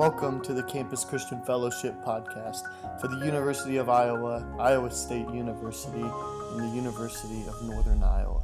Welcome 0.00 0.40
to 0.44 0.54
the 0.54 0.62
Campus 0.62 1.04
Christian 1.04 1.42
Fellowship 1.42 1.94
podcast 2.02 2.62
for 3.02 3.08
the 3.08 3.18
University 3.18 3.76
of 3.76 3.90
Iowa, 3.90 4.42
Iowa 4.58 4.90
State 4.90 5.28
University, 5.28 6.00
and 6.00 6.58
the 6.58 6.74
University 6.74 7.46
of 7.46 7.62
Northern 7.68 8.02
Iowa. 8.02 8.42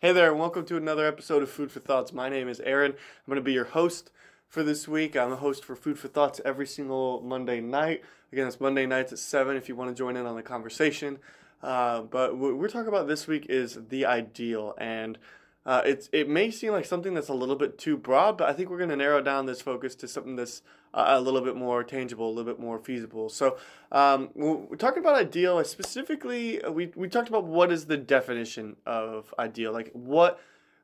Hey 0.00 0.10
there, 0.10 0.32
and 0.32 0.40
welcome 0.40 0.64
to 0.64 0.76
another 0.76 1.06
episode 1.06 1.44
of 1.44 1.50
Food 1.50 1.70
for 1.70 1.78
Thoughts. 1.78 2.12
My 2.12 2.28
name 2.28 2.48
is 2.48 2.58
Aaron. 2.58 2.90
I'm 2.90 2.98
going 3.28 3.36
to 3.36 3.42
be 3.42 3.52
your 3.52 3.66
host 3.66 4.10
for 4.48 4.62
this 4.62 4.86
week. 4.86 5.16
I'm 5.16 5.30
the 5.30 5.36
host 5.36 5.64
for 5.64 5.74
Food 5.74 5.98
for 5.98 6.08
Thoughts 6.08 6.40
every 6.44 6.66
single 6.66 7.20
Monday 7.22 7.60
night. 7.60 8.02
Again, 8.32 8.46
it's 8.46 8.60
Monday 8.60 8.86
nights 8.86 9.12
at 9.12 9.18
7 9.18 9.56
if 9.56 9.68
you 9.68 9.76
want 9.76 9.90
to 9.90 9.94
join 9.94 10.16
in 10.16 10.26
on 10.26 10.36
the 10.36 10.42
conversation. 10.42 11.18
Uh, 11.62 12.02
but 12.02 12.36
what 12.36 12.56
we're 12.56 12.68
talking 12.68 12.88
about 12.88 13.08
this 13.08 13.26
week 13.26 13.46
is 13.48 13.78
the 13.88 14.06
ideal. 14.06 14.74
And 14.78 15.18
uh, 15.66 15.82
it's, 15.84 16.08
it 16.12 16.28
may 16.28 16.50
seem 16.50 16.72
like 16.72 16.84
something 16.84 17.14
that's 17.14 17.28
a 17.28 17.34
little 17.34 17.56
bit 17.56 17.78
too 17.78 17.96
broad, 17.96 18.36
but 18.36 18.48
I 18.48 18.52
think 18.52 18.70
we're 18.70 18.78
going 18.78 18.90
to 18.90 18.96
narrow 18.96 19.22
down 19.22 19.46
this 19.46 19.62
focus 19.62 19.94
to 19.96 20.08
something 20.08 20.36
that's 20.36 20.62
uh, 20.92 21.06
a 21.08 21.20
little 21.20 21.40
bit 21.40 21.56
more 21.56 21.82
tangible, 21.82 22.28
a 22.28 22.32
little 22.32 22.52
bit 22.52 22.60
more 22.60 22.78
feasible. 22.78 23.30
So 23.30 23.56
um, 23.90 24.30
we're 24.34 24.76
talking 24.76 25.02
about 25.02 25.14
ideal. 25.16 25.62
Specifically, 25.64 26.62
uh, 26.62 26.70
we, 26.70 26.92
we 26.94 27.08
talked 27.08 27.28
about 27.28 27.44
what 27.44 27.72
is 27.72 27.86
the 27.86 27.96
definition 27.96 28.76
of 28.84 29.32
ideal. 29.38 29.72
Like 29.72 29.90
what, 29.92 30.38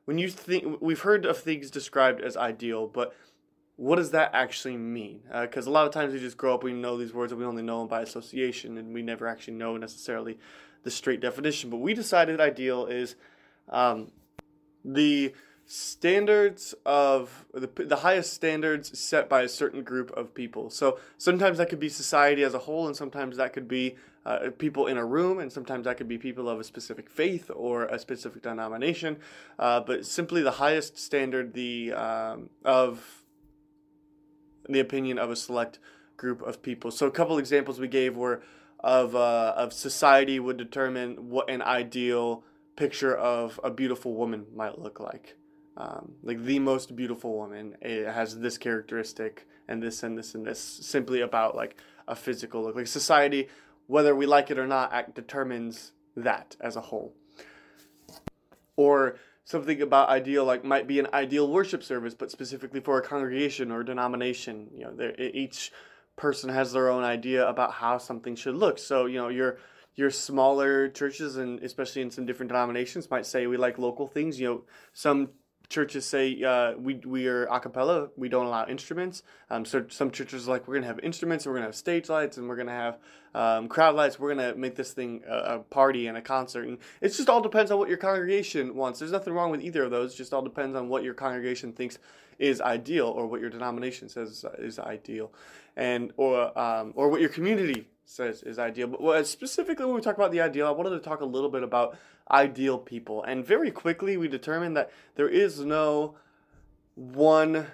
when 0.05 0.17
you 0.17 0.29
think, 0.29 0.81
we've 0.81 1.01
heard 1.01 1.25
of 1.25 1.37
things 1.37 1.69
described 1.69 2.21
as 2.21 2.35
ideal, 2.35 2.87
but 2.87 3.15
what 3.81 3.95
does 3.95 4.11
that 4.11 4.29
actually 4.35 4.77
mean? 4.77 5.21
Because 5.41 5.67
uh, 5.67 5.71
a 5.71 5.73
lot 5.73 5.87
of 5.87 5.91
times 5.91 6.13
we 6.13 6.19
just 6.19 6.37
grow 6.37 6.53
up, 6.53 6.61
we 6.61 6.71
know 6.71 6.97
these 6.97 7.15
words, 7.15 7.31
and 7.31 7.41
we 7.41 7.47
only 7.47 7.63
know 7.63 7.79
them 7.79 7.87
by 7.87 8.01
association, 8.01 8.77
and 8.77 8.93
we 8.93 9.01
never 9.01 9.27
actually 9.27 9.55
know 9.55 9.75
necessarily 9.75 10.37
the 10.83 10.91
straight 10.91 11.19
definition. 11.19 11.71
But 11.71 11.77
we 11.77 11.95
decided 11.95 12.39
ideal 12.39 12.85
is 12.85 13.15
um, 13.69 14.11
the 14.85 15.33
standards 15.65 16.75
of 16.85 17.47
the, 17.55 17.67
the 17.75 17.95
highest 17.95 18.33
standards 18.33 18.99
set 18.99 19.27
by 19.27 19.41
a 19.41 19.49
certain 19.49 19.81
group 19.81 20.11
of 20.11 20.35
people. 20.35 20.69
So 20.69 20.99
sometimes 21.17 21.57
that 21.57 21.69
could 21.69 21.79
be 21.79 21.89
society 21.89 22.43
as 22.43 22.53
a 22.53 22.59
whole, 22.59 22.85
and 22.85 22.95
sometimes 22.95 23.37
that 23.37 23.51
could 23.51 23.67
be 23.67 23.95
uh, 24.27 24.51
people 24.59 24.85
in 24.85 24.97
a 24.97 25.05
room, 25.05 25.39
and 25.39 25.51
sometimes 25.51 25.85
that 25.85 25.97
could 25.97 26.07
be 26.07 26.19
people 26.19 26.47
of 26.47 26.59
a 26.59 26.63
specific 26.63 27.09
faith 27.09 27.49
or 27.55 27.85
a 27.85 27.97
specific 27.97 28.43
denomination. 28.43 29.17
Uh, 29.57 29.79
but 29.79 30.05
simply 30.05 30.43
the 30.43 30.51
highest 30.51 30.99
standard 30.99 31.55
the 31.55 31.93
um, 31.93 32.51
of 32.63 33.20
the 34.67 34.79
opinion 34.79 35.17
of 35.17 35.29
a 35.29 35.35
select 35.35 35.79
group 36.17 36.41
of 36.41 36.61
people. 36.61 36.91
So 36.91 37.07
a 37.07 37.11
couple 37.11 37.37
examples 37.37 37.79
we 37.79 37.87
gave 37.87 38.15
were 38.15 38.41
of 38.79 39.15
uh, 39.15 39.53
of 39.55 39.73
society 39.73 40.39
would 40.39 40.57
determine 40.57 41.29
what 41.29 41.49
an 41.49 41.61
ideal 41.61 42.43
picture 42.75 43.15
of 43.15 43.59
a 43.63 43.69
beautiful 43.69 44.13
woman 44.13 44.45
might 44.55 44.79
look 44.79 44.99
like. 44.99 45.35
Um, 45.77 46.13
like 46.21 46.43
the 46.43 46.59
most 46.59 46.95
beautiful 46.95 47.33
woman 47.33 47.77
it 47.81 48.05
has 48.05 48.39
this 48.39 48.57
characteristic 48.57 49.47
and 49.67 49.81
this 49.81 50.03
and 50.03 50.17
this 50.17 50.35
and 50.35 50.45
this 50.45 50.59
simply 50.59 51.21
about 51.21 51.55
like 51.55 51.77
a 52.07 52.15
physical 52.15 52.61
look 52.61 52.75
like 52.75 52.87
society 52.87 53.47
whether 53.87 54.13
we 54.13 54.25
like 54.25 54.51
it 54.51 54.59
or 54.59 54.67
not 54.67 55.15
determines 55.15 55.93
that 56.17 56.57
as 56.59 56.75
a 56.75 56.81
whole 56.81 57.13
or 58.75 59.15
something 59.45 59.81
about 59.81 60.09
ideal 60.09 60.45
like 60.45 60.63
might 60.63 60.87
be 60.87 60.99
an 60.99 61.07
ideal 61.13 61.49
worship 61.49 61.83
service 61.83 62.13
but 62.13 62.31
specifically 62.31 62.79
for 62.79 62.97
a 62.97 63.01
congregation 63.01 63.71
or 63.71 63.83
denomination. 63.83 64.69
You 64.75 64.85
know 64.85 65.11
each 65.17 65.71
person 66.15 66.49
has 66.49 66.73
their 66.73 66.89
own 66.89 67.03
idea 67.03 67.47
about 67.47 67.73
how 67.73 67.97
something 67.97 68.35
should 68.35 68.55
look. 68.55 68.77
So 68.77 69.05
you 69.05 69.17
know 69.17 69.29
your 69.29 69.57
your 69.95 70.09
smaller 70.09 70.87
churches 70.87 71.37
and 71.37 71.59
especially 71.59 72.01
in 72.01 72.11
some 72.11 72.25
different 72.25 72.49
denominations 72.49 73.09
might 73.09 73.25
say 73.25 73.47
we 73.47 73.57
like 73.57 73.77
local 73.77 74.07
things. 74.07 74.39
You 74.39 74.47
know 74.47 74.61
some 74.93 75.29
churches 75.71 76.05
say 76.05 76.43
uh, 76.43 76.73
we 76.77 76.95
we 76.95 77.27
are 77.27 77.45
a 77.45 77.59
cappella. 77.59 78.09
We 78.17 78.29
don't 78.29 78.45
allow 78.45 78.67
instruments. 78.67 79.23
Um, 79.49 79.65
so 79.65 79.85
some 79.89 80.11
churches 80.11 80.47
are 80.47 80.51
like 80.51 80.67
we're 80.67 80.75
gonna 80.75 80.87
have 80.87 80.99
instruments. 80.99 81.45
We're 81.45 81.53
gonna 81.53 81.65
have 81.65 81.75
stage 81.75 82.09
lights, 82.09 82.37
and 82.37 82.47
we're 82.47 82.57
gonna 82.57 82.71
have 82.71 82.99
um, 83.33 83.69
crowd 83.69 83.95
lights. 83.95 84.19
We're 84.19 84.35
gonna 84.35 84.53
make 84.55 84.75
this 84.75 84.91
thing 84.91 85.23
a, 85.27 85.55
a, 85.55 85.59
party 85.59 86.07
and 86.07 86.17
a 86.17 86.21
concert. 86.21 86.67
And 86.67 86.77
it 86.99 87.09
just 87.09 87.29
all 87.29 87.41
depends 87.41 87.71
on 87.71 87.79
what 87.79 87.87
your 87.87 87.97
congregation 87.97 88.75
wants. 88.75 88.99
There's 88.99 89.13
nothing 89.13 89.33
wrong 89.33 89.49
with 89.49 89.61
either 89.61 89.83
of 89.83 89.91
those. 89.91 90.13
It 90.13 90.17
just 90.17 90.33
all 90.33 90.43
depends 90.43 90.75
on 90.75 90.89
what 90.89 91.03
your 91.03 91.13
congregation 91.13 91.71
thinks 91.71 91.97
is 92.37 92.59
ideal, 92.59 93.07
or 93.07 93.25
what 93.27 93.39
your 93.39 93.49
denomination 93.49 94.09
says 94.09 94.45
is 94.59 94.77
ideal, 94.77 95.31
and 95.77 96.11
or 96.17 96.57
um, 96.59 96.91
or 96.95 97.09
what 97.09 97.21
your 97.21 97.29
community 97.29 97.87
says 98.11 98.43
is 98.43 98.59
ideal. 98.59 98.87
But 98.87 99.25
specifically, 99.25 99.85
when 99.85 99.95
we 99.95 100.01
talk 100.01 100.17
about 100.17 100.31
the 100.31 100.41
ideal, 100.41 100.67
I 100.67 100.71
wanted 100.71 100.91
to 100.91 100.99
talk 100.99 101.21
a 101.21 101.25
little 101.25 101.49
bit 101.49 101.63
about 101.63 101.97
ideal 102.29 102.77
people. 102.77 103.23
And 103.23 103.45
very 103.45 103.71
quickly, 103.71 104.17
we 104.17 104.27
determined 104.27 104.75
that 104.77 104.91
there 105.15 105.29
is 105.29 105.61
no 105.61 106.15
one 106.95 107.67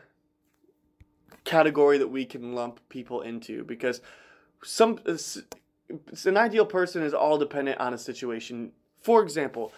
category 1.44 1.98
that 1.98 2.10
we 2.10 2.26
can 2.26 2.54
lump 2.54 2.80
people 2.90 3.22
into 3.22 3.64
because 3.64 4.02
some 4.64 5.00
an 6.26 6.38
ideal 6.38 6.66
person 6.66 7.02
is 7.02 7.14
all 7.14 7.38
dependent 7.38 7.80
on 7.80 7.94
a 7.94 7.98
situation. 7.98 8.74
For 9.02 9.24
example, 9.24 9.72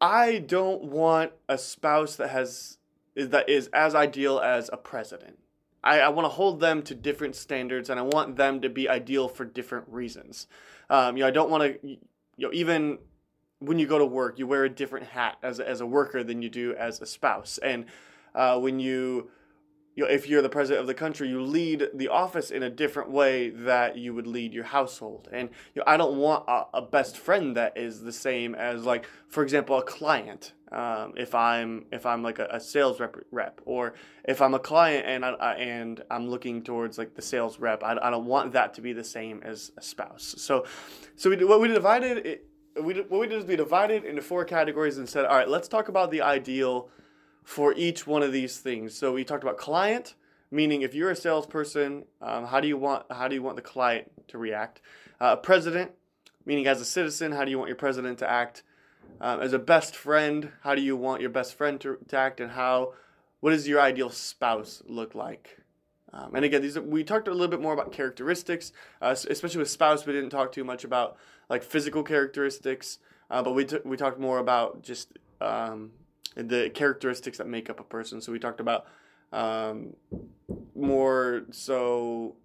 I 0.00 0.38
don't 0.38 0.84
want 0.84 1.32
a 1.48 1.56
spouse 1.56 2.16
that 2.16 2.30
has 2.30 2.78
that 3.16 3.48
is 3.48 3.68
as 3.72 3.94
ideal 3.94 4.40
as 4.40 4.68
a 4.72 4.76
president. 4.76 5.38
I, 5.84 6.00
I 6.00 6.08
want 6.08 6.24
to 6.24 6.30
hold 6.30 6.60
them 6.60 6.82
to 6.82 6.94
different 6.94 7.36
standards, 7.36 7.90
and 7.90 8.00
I 8.00 8.02
want 8.02 8.36
them 8.36 8.62
to 8.62 8.68
be 8.68 8.88
ideal 8.88 9.28
for 9.28 9.44
different 9.44 9.86
reasons. 9.88 10.48
Um, 10.90 11.16
you 11.16 11.22
know, 11.22 11.28
I 11.28 11.30
don't 11.30 11.50
want 11.50 11.62
to, 11.62 11.88
you 11.88 11.98
know, 12.38 12.50
even 12.52 12.98
when 13.60 13.78
you 13.78 13.86
go 13.86 13.98
to 13.98 14.06
work, 14.06 14.38
you 14.38 14.46
wear 14.46 14.64
a 14.64 14.70
different 14.70 15.06
hat 15.06 15.36
as 15.42 15.60
as 15.60 15.80
a 15.80 15.86
worker 15.86 16.24
than 16.24 16.42
you 16.42 16.48
do 16.48 16.74
as 16.74 17.00
a 17.00 17.06
spouse. 17.06 17.58
And 17.58 17.84
uh, 18.34 18.58
when 18.58 18.80
you, 18.80 19.30
you 19.94 20.04
know, 20.04 20.10
if 20.10 20.28
you're 20.28 20.42
the 20.42 20.48
president 20.48 20.80
of 20.80 20.86
the 20.86 20.94
country, 20.94 21.28
you 21.28 21.40
lead 21.40 21.88
the 21.94 22.08
office 22.08 22.50
in 22.50 22.62
a 22.62 22.70
different 22.70 23.10
way 23.10 23.50
that 23.50 23.96
you 23.96 24.14
would 24.14 24.26
lead 24.26 24.52
your 24.52 24.64
household. 24.64 25.28
And 25.32 25.50
you 25.74 25.80
know, 25.80 25.84
I 25.86 25.96
don't 25.96 26.16
want 26.16 26.44
a, 26.48 26.64
a 26.74 26.82
best 26.82 27.16
friend 27.16 27.56
that 27.56 27.76
is 27.76 28.02
the 28.02 28.12
same 28.12 28.54
as, 28.54 28.84
like, 28.84 29.06
for 29.28 29.42
example, 29.42 29.78
a 29.78 29.82
client. 29.82 30.52
Um, 30.72 31.12
if 31.16 31.36
I'm 31.36 31.84
if 31.92 32.04
I'm 32.04 32.24
like 32.24 32.40
a, 32.40 32.48
a, 32.50 32.58
sales 32.58 32.98
rep, 32.98 33.16
rep, 33.30 33.60
or 33.64 33.94
if 34.24 34.42
I'm 34.42 34.54
a 34.54 34.58
client 34.58 35.06
and 35.06 35.24
I, 35.24 35.30
I, 35.34 35.54
and 35.54 36.02
I'm 36.10 36.28
looking 36.28 36.64
towards 36.64 36.98
like 36.98 37.14
the 37.14 37.22
sales 37.22 37.60
rep, 37.60 37.84
I, 37.84 37.96
I 38.02 38.10
don't 38.10 38.26
want 38.26 38.52
that 38.52 38.74
to 38.74 38.80
be 38.80 38.92
the 38.92 39.04
same 39.04 39.40
as 39.44 39.70
a 39.76 39.82
spouse. 39.82 40.34
So, 40.38 40.66
so 41.14 41.30
we 41.30 41.36
what 41.44 41.60
we 41.60 41.68
divided 41.68 42.26
it 42.26 42.48
we 42.82 42.94
what 43.02 43.20
we 43.20 43.26
did 43.26 43.38
is 43.38 43.44
we 43.44 43.56
divided 43.56 44.04
into 44.04 44.22
four 44.22 44.44
categories 44.44 44.98
and 44.98 45.08
said, 45.08 45.24
all 45.24 45.36
right, 45.36 45.48
let's 45.48 45.68
talk 45.68 45.88
about 45.88 46.10
the 46.10 46.22
ideal 46.22 46.90
for 47.44 47.74
each 47.74 48.06
one 48.06 48.22
of 48.22 48.32
these 48.32 48.58
things. 48.58 48.96
So 48.96 49.12
we 49.12 49.22
talked 49.22 49.44
about 49.44 49.58
client, 49.58 50.14
meaning 50.50 50.82
if 50.82 50.94
you're 50.94 51.10
a 51.10 51.16
salesperson, 51.16 52.04
um, 52.20 52.46
how 52.46 52.60
do 52.60 52.66
you 52.66 52.76
want 52.76 53.04
how 53.12 53.28
do 53.28 53.34
you 53.34 53.42
want 53.42 53.56
the 53.56 53.62
client 53.62 54.10
to 54.28 54.38
react? 54.38 54.80
Uh, 55.20 55.36
president, 55.36 55.92
meaning 56.44 56.66
as 56.66 56.80
a 56.80 56.84
citizen, 56.84 57.32
how 57.32 57.44
do 57.44 57.50
you 57.50 57.58
want 57.58 57.68
your 57.68 57.76
president 57.76 58.18
to 58.18 58.28
act? 58.28 58.62
Um, 59.20 59.40
as 59.40 59.52
a 59.52 59.58
best 59.58 59.94
friend, 59.94 60.50
how 60.62 60.74
do 60.74 60.82
you 60.82 60.96
want 60.96 61.20
your 61.20 61.30
best 61.30 61.54
friend 61.54 61.80
to, 61.82 61.98
to 62.08 62.16
act, 62.16 62.40
and 62.40 62.52
how 62.52 62.94
what 63.40 63.50
does 63.50 63.68
your 63.68 63.80
ideal 63.80 64.10
spouse 64.10 64.82
look 64.86 65.14
like? 65.14 65.58
Um, 66.14 66.34
and 66.34 66.44
again, 66.44 66.62
these 66.62 66.76
are, 66.76 66.82
we 66.82 67.04
talked 67.04 67.28
a 67.28 67.32
little 67.32 67.48
bit 67.48 67.60
more 67.60 67.74
about 67.74 67.92
characteristics, 67.92 68.72
uh, 69.02 69.14
especially 69.28 69.58
with 69.58 69.70
spouse. 69.70 70.06
We 70.06 70.12
didn't 70.12 70.30
talk 70.30 70.52
too 70.52 70.64
much 70.64 70.84
about 70.84 71.16
like 71.50 71.62
physical 71.62 72.02
characteristics, 72.02 72.98
uh, 73.30 73.42
but 73.42 73.52
we 73.52 73.64
t- 73.66 73.80
we 73.84 73.96
talked 73.96 74.18
more 74.18 74.38
about 74.38 74.82
just 74.82 75.18
um, 75.40 75.90
the 76.34 76.70
characteristics 76.70 77.38
that 77.38 77.46
make 77.46 77.70
up 77.70 77.80
a 77.80 77.84
person. 77.84 78.20
So 78.20 78.32
we 78.32 78.38
talked 78.38 78.60
about 78.60 78.86
um, 79.32 79.94
more 80.74 81.42
so 81.50 82.36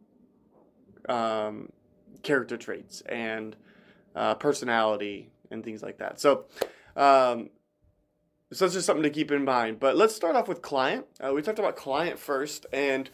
um, 1.08 1.72
character 2.24 2.58
traits 2.58 3.02
and 3.02 3.56
uh, 4.16 4.36
personality 4.36 5.30
and 5.52 5.64
things 5.64 5.82
like 5.82 5.98
that. 6.00 6.20
So. 6.20 6.46
Um, 6.96 7.50
so 8.52 8.66
that's 8.66 8.74
just 8.74 8.88
something 8.88 9.04
to 9.04 9.12
keep 9.12 9.32
in 9.32 9.46
mind. 9.46 9.80
But 9.80 9.96
let's 9.96 10.16
start 10.16 10.36
off 10.36 10.48
with 10.48 10.64
client. 10.64 11.06
Uh, 11.24 11.34
we 11.34 11.44
talked 11.44 11.60
about 11.60 11.76
client 11.76 12.18
first, 12.18 12.66
and 12.74 13.08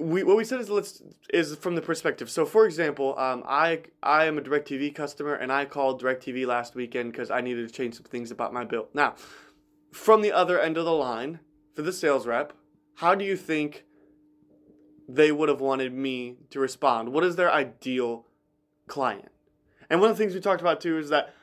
we 0.00 0.22
what 0.22 0.36
we 0.36 0.44
said 0.44 0.60
is 0.60 0.70
let's 0.70 1.02
is 1.32 1.54
from 1.56 1.74
the 1.74 1.82
perspective. 1.82 2.30
So, 2.30 2.46
for 2.46 2.66
example, 2.66 3.18
um, 3.18 3.42
I 3.46 3.82
I 4.02 4.26
am 4.26 4.38
a 4.38 4.42
DirecTV 4.42 4.94
customer, 4.94 5.34
and 5.34 5.52
I 5.52 5.64
called 5.64 6.02
DirecTV 6.02 6.46
last 6.46 6.74
weekend 6.74 7.12
because 7.12 7.30
I 7.30 7.40
needed 7.40 7.68
to 7.68 7.74
change 7.74 7.94
some 7.94 8.04
things 8.04 8.30
about 8.30 8.52
my 8.52 8.64
bill. 8.64 8.88
Now, 8.94 9.14
from 9.92 10.22
the 10.22 10.32
other 10.32 10.60
end 10.60 10.76
of 10.76 10.84
the 10.84 10.92
line, 10.92 11.40
for 11.74 11.82
the 11.82 11.92
sales 11.92 12.26
rep, 12.26 12.52
how 12.96 13.14
do 13.14 13.24
you 13.24 13.36
think 13.36 13.84
they 15.08 15.32
would 15.32 15.48
have 15.48 15.60
wanted 15.60 15.92
me 15.92 16.36
to 16.50 16.60
respond? 16.60 17.12
What 17.12 17.24
is 17.24 17.36
their 17.36 17.52
ideal 17.52 18.26
client? 18.86 19.30
And 19.90 20.00
one 20.00 20.10
of 20.10 20.16
the 20.16 20.22
things 20.22 20.34
we 20.34 20.40
talked 20.40 20.60
about 20.60 20.80
too 20.80 20.98
is 20.98 21.08
that 21.10 21.34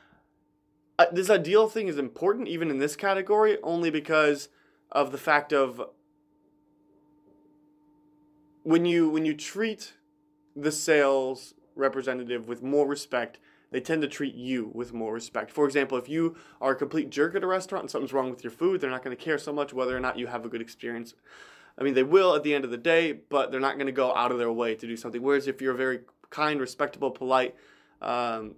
uh, 0.98 1.06
this 1.12 1.30
ideal 1.30 1.68
thing 1.68 1.88
is 1.88 1.98
important 1.98 2.48
even 2.48 2.70
in 2.70 2.78
this 2.78 2.96
category 2.96 3.58
only 3.62 3.90
because 3.90 4.48
of 4.90 5.12
the 5.12 5.18
fact 5.18 5.52
of 5.52 5.80
when 8.62 8.84
you 8.84 9.08
when 9.08 9.24
you 9.24 9.34
treat 9.34 9.94
the 10.54 10.72
sales 10.72 11.54
representative 11.74 12.48
with 12.48 12.62
more 12.62 12.86
respect, 12.86 13.38
they 13.70 13.80
tend 13.80 14.02
to 14.02 14.08
treat 14.08 14.34
you 14.34 14.70
with 14.74 14.92
more 14.92 15.12
respect. 15.12 15.50
For 15.50 15.64
example, 15.64 15.96
if 15.96 16.08
you 16.08 16.36
are 16.60 16.72
a 16.72 16.76
complete 16.76 17.10
jerk 17.10 17.34
at 17.34 17.42
a 17.42 17.46
restaurant 17.46 17.84
and 17.84 17.90
something's 17.90 18.12
wrong 18.12 18.30
with 18.30 18.44
your 18.44 18.50
food, 18.50 18.80
they're 18.80 18.90
not 18.90 19.02
going 19.02 19.16
to 19.16 19.22
care 19.22 19.38
so 19.38 19.52
much 19.52 19.72
whether 19.72 19.96
or 19.96 20.00
not 20.00 20.18
you 20.18 20.26
have 20.26 20.44
a 20.44 20.48
good 20.48 20.60
experience. 20.60 21.14
I 21.78 21.82
mean, 21.82 21.94
they 21.94 22.02
will 22.02 22.34
at 22.34 22.42
the 22.42 22.54
end 22.54 22.64
of 22.64 22.70
the 22.70 22.76
day, 22.76 23.12
but 23.12 23.50
they're 23.50 23.60
not 23.60 23.76
going 23.76 23.86
to 23.86 23.92
go 23.92 24.14
out 24.14 24.30
of 24.30 24.38
their 24.38 24.52
way 24.52 24.74
to 24.74 24.86
do 24.86 24.96
something. 24.96 25.22
Whereas 25.22 25.46
if 25.46 25.62
you're 25.62 25.72
a 25.72 25.76
very 25.76 26.00
kind, 26.28 26.60
respectable, 26.60 27.10
polite 27.10 27.54
um, 28.02 28.56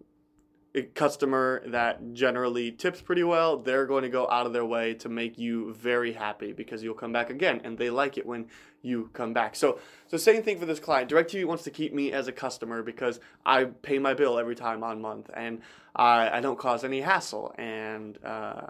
customer 0.83 1.63
that 1.67 2.15
generally 2.15 2.73
tips 2.73 3.01
pretty 3.01 3.23
well, 3.23 3.59
they're 3.59 3.87
going 3.87 4.03
to 4.03 4.09
go 4.09 4.29
out 4.29 4.47
of 4.47 4.53
their 4.53 4.65
way 4.65 4.95
to 4.95 5.09
make 5.09 5.39
you 5.39 5.73
very 5.75 6.13
happy 6.13 6.53
because 6.53 6.83
you'll 6.83 6.95
come 6.95 7.13
back 7.13 7.31
again, 7.31 7.61
and 7.65 7.79
they 7.79 7.91
like 7.91 8.19
it 8.19 8.27
when 8.27 8.47
you 8.83 9.09
come 9.13 9.33
back. 9.33 9.55
So, 9.55 9.79
so 10.09 10.17
same 10.17 10.43
thing 10.43 10.59
for 10.59 10.67
this 10.67 10.81
client. 10.81 11.11
DirecTV 11.11 11.45
wants 11.47 11.65
to 11.65 11.71
keep 11.71 11.95
me 11.95 12.13
as 12.13 12.27
a 12.27 12.33
customer 12.33 12.83
because 12.83 13.21
I 13.47 13.65
pay 13.65 13.99
my 13.99 14.15
bill 14.15 14.39
every 14.39 14.57
time 14.57 14.83
on 14.83 15.01
month, 15.01 15.31
and 15.33 15.61
I, 15.95 16.39
I 16.39 16.41
don't 16.41 16.59
cause 16.59 16.83
any 16.83 17.01
hassle, 17.01 17.55
and 17.57 18.19
uh, 18.25 18.67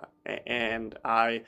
and 0.47 0.97
I 1.05 1.43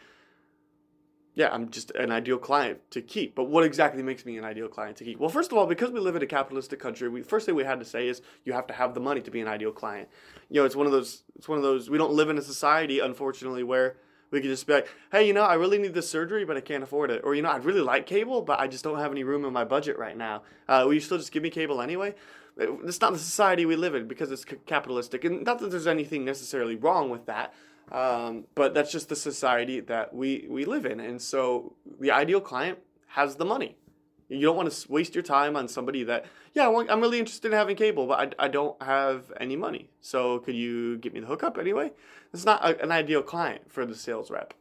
yeah, 1.37 1.51
I'm 1.53 1.69
just 1.69 1.91
an 1.93 2.11
ideal 2.11 2.39
client 2.39 2.81
to 2.91 3.03
keep. 3.03 3.35
But 3.35 3.45
what 3.45 3.63
exactly 3.63 4.03
makes 4.03 4.25
me 4.25 4.39
an 4.39 4.45
ideal 4.45 4.69
client 4.69 4.97
to 4.97 5.05
keep? 5.05 5.21
Well, 5.21 5.29
first 5.29 5.53
of 5.53 5.59
all, 5.59 5.67
because 5.67 5.91
we 5.91 6.01
live 6.01 6.17
in 6.17 6.23
a 6.23 6.27
capitalistic 6.27 6.81
country, 6.81 7.11
we 7.11 7.23
first 7.23 7.45
thing 7.45 7.55
we 7.55 7.63
had 7.63 7.79
to 7.79 7.85
say 7.85 8.09
is 8.09 8.23
you 8.45 8.55
have 8.55 8.67
to 8.69 8.73
have 8.73 8.95
the 8.95 9.01
money 9.01 9.21
to 9.21 9.31
be 9.31 9.41
an 9.43 9.47
ideal 9.47 9.71
client. 9.71 10.09
You 10.49 10.61
know, 10.61 10.67
it's 10.67 10.75
one 10.75 10.87
of 10.87 10.93
those. 10.93 11.25
It's 11.37 11.47
one 11.47 11.59
of 11.59 11.63
those. 11.63 11.91
We 11.91 11.99
don't 11.99 12.13
live 12.13 12.31
in 12.31 12.39
a 12.39 12.43
society, 12.43 13.01
unfortunately, 13.01 13.63
where 13.63 13.97
we 14.31 14.41
can 14.41 14.49
just 14.49 14.67
be 14.67 14.73
like, 14.73 14.89
hey, 15.13 15.27
you 15.27 15.35
know, 15.35 15.43
I 15.43 15.55
really 15.55 15.79
need 15.79 15.93
this 15.93 16.09
surgery, 16.11 16.47
but 16.47 16.57
I 16.57 16.61
can't 16.61 16.83
afford 16.83 17.11
it. 17.11 17.21
Or, 17.23 17.35
you 17.35 17.43
know, 17.43 17.51
I'd 17.51 17.67
really 17.67 17.83
like 17.83 18.07
cable, 18.07 18.41
but 18.41 18.59
I 18.59 18.67
just 18.67 18.83
don't 18.83 18.99
have 18.99 19.13
any 19.13 19.23
room 19.23 19.45
in 19.45 19.53
my 19.53 19.65
budget 19.65 19.99
right 19.99 20.17
now. 20.17 20.43
Uh, 20.67 20.83
will 20.87 20.95
you 20.95 21.01
still 21.01 21.19
just 21.19 21.33
give 21.33 21.43
me 21.43 21.51
cable 21.51 21.83
anyway? 21.83 22.15
It's 22.57 23.01
not 23.03 23.13
the 23.13 23.19
society 23.19 23.67
we 23.67 23.77
live 23.77 23.95
in 23.95 24.09
because 24.09 24.33
it's 24.33 24.45
capitalistic. 24.65 25.25
And 25.25 25.45
not 25.45 25.59
that 25.59 25.71
there's 25.71 25.87
anything 25.87 26.25
necessarily 26.25 26.77
wrong 26.77 27.11
with 27.11 27.27
that. 27.27 27.53
Um, 27.93 28.45
but 28.55 28.75
that's 28.75 28.91
just 28.91 29.09
the 29.09 29.17
society 29.17 29.81
that 29.81 30.15
we, 30.15 30.47
we 30.49 30.65
live 30.65 30.87
in. 30.87 31.01
And 31.01 31.21
so 31.23 31.75
the 32.01 32.11
ideal 32.11 32.41
client 32.41 32.79
has 33.09 33.37
the 33.37 33.45
money. 33.45 33.77
You 34.29 34.41
don't 34.41 34.57
want 34.57 34.73
to 34.73 34.93
waste 34.93 35.15
your 35.15 35.23
time 35.23 35.57
on 35.57 35.69
somebody 35.69 36.03
that, 36.03 36.27
yeah, 36.53 36.69
I'm 36.69 37.01
really 37.01 37.21
interested 37.21 37.53
in 37.53 37.57
having 37.57 37.77
cable, 37.77 38.07
but 38.07 38.35
I, 38.41 38.47
I 38.47 38.49
don't 38.49 38.81
have 38.83 39.33
any 39.39 39.55
money. 39.55 39.89
So 40.01 40.41
could 40.41 40.57
you 40.57 40.99
get 40.99 41.15
me 41.15 41.21
the 41.21 41.27
hookup 41.27 41.59
anyway? 41.59 41.93
It's 42.33 42.45
not 42.45 42.65
a, 42.65 42.83
an 42.83 42.91
ideal 42.91 43.23
client 43.23 43.71
for 43.71 43.87
the 43.87 43.95
sales 43.95 44.31
rep. 44.31 44.53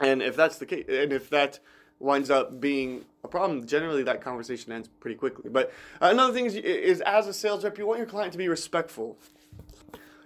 And 0.00 0.20
if 0.20 0.34
that's 0.34 0.58
the 0.58 0.66
case, 0.66 0.84
and 0.88 1.12
if 1.12 1.30
that 1.30 1.60
winds 2.00 2.28
up 2.28 2.60
being 2.60 3.04
a 3.22 3.28
problem, 3.28 3.66
generally 3.66 4.02
that 4.02 4.20
conversation 4.20 4.72
ends 4.72 4.88
pretty 5.00 5.16
quickly. 5.16 5.48
But 5.48 5.72
another 6.00 6.32
thing 6.32 6.46
is, 6.46 6.56
is 6.56 7.00
as 7.02 7.28
a 7.28 7.32
sales 7.32 7.62
rep, 7.62 7.78
you 7.78 7.86
want 7.86 7.98
your 7.98 8.08
client 8.08 8.32
to 8.32 8.38
be 8.38 8.48
respectful 8.48 9.16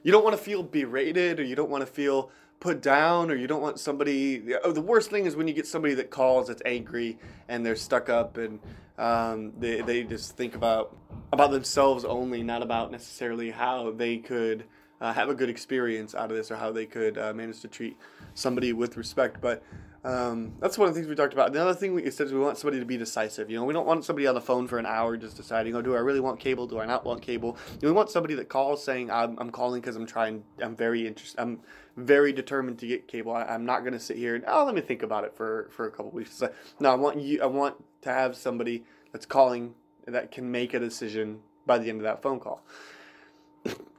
you 0.02 0.12
don't 0.12 0.25
want 0.25 0.37
to 0.37 0.43
feel 0.43 0.62
berated 0.62 1.41
or 1.41 1.44
you 1.44 1.56
don't 1.56 1.70
want 1.70 1.82
to 1.82 1.93
feel 1.93 2.31
put 2.61 2.82
down 2.82 3.31
or 3.31 3.35
you 3.35 3.47
don't 3.47 3.62
want 3.62 3.79
somebody 3.79 4.55
oh, 4.64 4.73
the 4.73 4.81
worst 4.82 5.11
thing 5.11 5.25
is 5.25 5.35
when 5.35 5.49
you 5.49 5.55
get 5.55 5.67
somebody 5.67 5.94
that 5.94 6.11
calls 6.11 6.49
that's 6.49 6.62
angry 6.67 7.19
and 7.49 7.64
they're 7.64 7.76
stuck 7.76 8.08
up 8.08 8.37
and 8.37 8.61
um, 8.99 9.52
they, 9.58 9.81
they 9.81 10.02
just 10.02 10.37
think 10.37 10.55
about 10.55 10.94
about 11.32 11.50
themselves 11.50 12.05
only 12.05 12.43
not 12.43 12.62
about 12.62 12.91
necessarily 12.93 13.50
how 13.50 13.91
they 13.93 14.19
could 14.19 14.64
uh, 15.00 15.12
have 15.12 15.29
a 15.29 15.35
good 15.35 15.49
experience 15.49 16.14
out 16.14 16.31
of 16.31 16.37
this 16.37 16.50
or 16.50 16.56
how 16.56 16.70
they 16.70 16.87
could 16.87 17.17
uh, 17.17 17.32
manage 17.32 17.61
to 17.61 17.69
treat 17.69 17.97
somebody 18.35 18.73
with 18.73 18.97
respect. 18.97 19.41
But 19.41 19.62
um, 20.02 20.55
that's 20.61 20.79
one 20.79 20.88
of 20.88 20.94
the 20.94 21.00
things 21.00 21.08
we 21.08 21.14
talked 21.14 21.35
about. 21.35 21.52
The 21.52 21.61
other 21.61 21.75
thing 21.75 21.93
we 21.93 22.11
said 22.11 22.29
is 22.29 22.32
we 22.32 22.38
want 22.38 22.56
somebody 22.56 22.81
to 22.81 22.87
be 22.87 22.97
decisive. 22.97 23.50
You 23.50 23.58
know, 23.58 23.64
we 23.64 23.75
don't 23.75 23.87
want 23.87 24.05
somebody 24.05 24.26
on 24.26 24.35
the 24.35 24.41
phone 24.41 24.67
for 24.67 24.79
an 24.79 24.87
hour 24.87 25.17
just 25.17 25.37
deciding, 25.37 25.75
oh, 25.75 25.82
do 25.82 25.94
I 25.94 25.99
really 25.99 26.20
want 26.20 26.41
cable? 26.41 26.67
Do 26.67 26.81
I 26.81 26.87
not 26.87 27.05
want 27.05 27.20
cable? 27.20 27.58
You 27.75 27.79
know, 27.82 27.88
we 27.88 27.93
want 27.93 28.08
somebody 28.08 28.35
that 28.37 28.49
calls 28.49 28.82
saying, 28.82 29.11
I'm, 29.11 29.38
I'm 29.38 29.50
calling 29.50 29.82
because 29.82 29.97
I'm 29.97 30.06
trying, 30.06 30.43
I'm 30.62 30.75
very 30.75 31.06
interested, 31.06 31.38
I'm 31.38 31.61
very 31.99 32.32
determined 32.32 32.79
to 32.79 32.87
get 32.87 33.08
cable. 33.08 33.32
I, 33.32 33.55
am 33.55 33.67
not 33.67 33.81
going 33.81 33.93
to 33.93 34.00
sit 34.00 34.17
here 34.17 34.35
and, 34.35 34.44
oh, 34.49 34.64
let 34.64 34.75
me 34.75 34.81
think 34.81 35.02
about 35.02 35.25
it 35.25 35.37
for, 35.37 35.69
for 35.70 35.87
a 35.87 35.91
couple 35.91 36.11
weeks. 36.12 36.35
So, 36.35 36.50
no, 36.79 36.91
I 36.91 36.94
want 36.94 37.20
you, 37.20 37.43
I 37.43 37.47
want 37.47 37.76
to 38.02 38.12
have 38.12 38.37
somebody 38.37 38.85
that's 39.12 39.26
calling 39.26 39.75
that 40.06 40.31
can 40.31 40.50
make 40.50 40.73
a 40.73 40.79
decision 40.79 41.41
by 41.67 41.76
the 41.76 41.91
end 41.91 41.99
of 41.99 42.05
that 42.05 42.23
phone 42.23 42.41
call. 42.41 42.64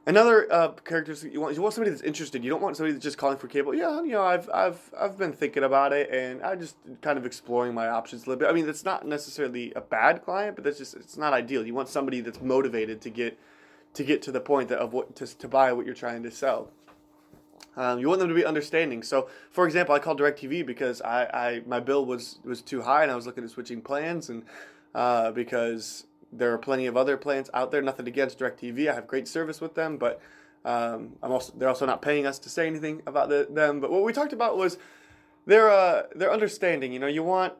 Another 0.07 0.51
uh, 0.51 0.69
characteristic 0.83 1.31
you 1.31 1.39
want 1.39 1.55
you 1.55 1.61
want 1.61 1.75
somebody 1.75 1.91
that's 1.91 2.01
interested. 2.01 2.43
You 2.43 2.49
don't 2.49 2.61
want 2.61 2.75
somebody 2.75 2.93
that's 2.93 3.03
just 3.03 3.19
calling 3.19 3.37
for 3.37 3.47
cable. 3.47 3.75
Yeah, 3.75 4.01
you 4.01 4.13
know, 4.13 4.23
I've 4.23 4.49
I've 4.51 4.79
I've 4.99 5.15
been 5.15 5.31
thinking 5.31 5.63
about 5.63 5.93
it, 5.93 6.09
and 6.09 6.41
I'm 6.41 6.59
just 6.59 6.75
kind 7.01 7.19
of 7.19 7.25
exploring 7.25 7.75
my 7.75 7.87
options 7.87 8.23
a 8.23 8.29
little 8.29 8.39
bit. 8.39 8.49
I 8.49 8.53
mean, 8.53 8.65
that's 8.65 8.83
not 8.83 9.05
necessarily 9.05 9.71
a 9.75 9.81
bad 9.81 10.23
client, 10.23 10.55
but 10.55 10.63
that's 10.63 10.79
just 10.79 10.95
it's 10.95 11.17
not 11.17 11.33
ideal. 11.33 11.63
You 11.65 11.75
want 11.75 11.87
somebody 11.87 12.19
that's 12.21 12.41
motivated 12.41 12.99
to 13.01 13.11
get 13.11 13.37
to 13.93 14.03
get 14.03 14.23
to 14.23 14.31
the 14.31 14.41
point 14.41 14.69
that, 14.69 14.79
of 14.79 14.91
what 14.91 15.15
to 15.17 15.37
to 15.37 15.47
buy 15.47 15.71
what 15.71 15.85
you're 15.85 15.93
trying 15.93 16.23
to 16.23 16.31
sell. 16.31 16.71
Um, 17.77 17.99
you 17.99 18.07
want 18.07 18.19
them 18.19 18.29
to 18.29 18.35
be 18.35 18.43
understanding. 18.43 19.03
So, 19.03 19.29
for 19.51 19.65
example, 19.65 19.93
I 19.93 19.99
called 19.99 20.19
DirecTV 20.19 20.65
because 20.65 21.01
I, 21.03 21.25
I 21.25 21.61
my 21.67 21.79
bill 21.79 22.07
was 22.07 22.39
was 22.43 22.63
too 22.63 22.81
high, 22.81 23.03
and 23.03 23.11
I 23.11 23.15
was 23.15 23.27
looking 23.27 23.43
at 23.43 23.51
switching 23.51 23.81
plans, 23.81 24.29
and 24.29 24.43
uh, 24.95 25.31
because 25.31 26.07
there 26.31 26.53
are 26.53 26.57
plenty 26.57 26.85
of 26.85 26.95
other 26.95 27.17
plans 27.17 27.49
out 27.53 27.71
there. 27.71 27.81
Nothing 27.81 28.07
against 28.07 28.39
DirecTV. 28.39 28.89
I 28.89 28.93
have 28.93 29.07
great 29.07 29.27
service 29.27 29.59
with 29.59 29.75
them, 29.75 29.97
but 29.97 30.21
um, 30.63 31.13
I'm 31.21 31.31
also 31.31 31.53
they're 31.57 31.69
also 31.69 31.85
not 31.85 32.01
paying 32.01 32.25
us 32.25 32.39
to 32.39 32.49
say 32.49 32.67
anything 32.67 33.01
about 33.05 33.29
the, 33.29 33.47
them. 33.49 33.79
But 33.79 33.91
what 33.91 34.03
we 34.03 34.13
talked 34.13 34.33
about 34.33 34.57
was 34.57 34.77
their 35.45 35.69
uh, 35.69 36.03
their 36.15 36.31
understanding. 36.31 36.93
You 36.93 36.99
know, 36.99 37.07
you 37.07 37.23
want 37.23 37.53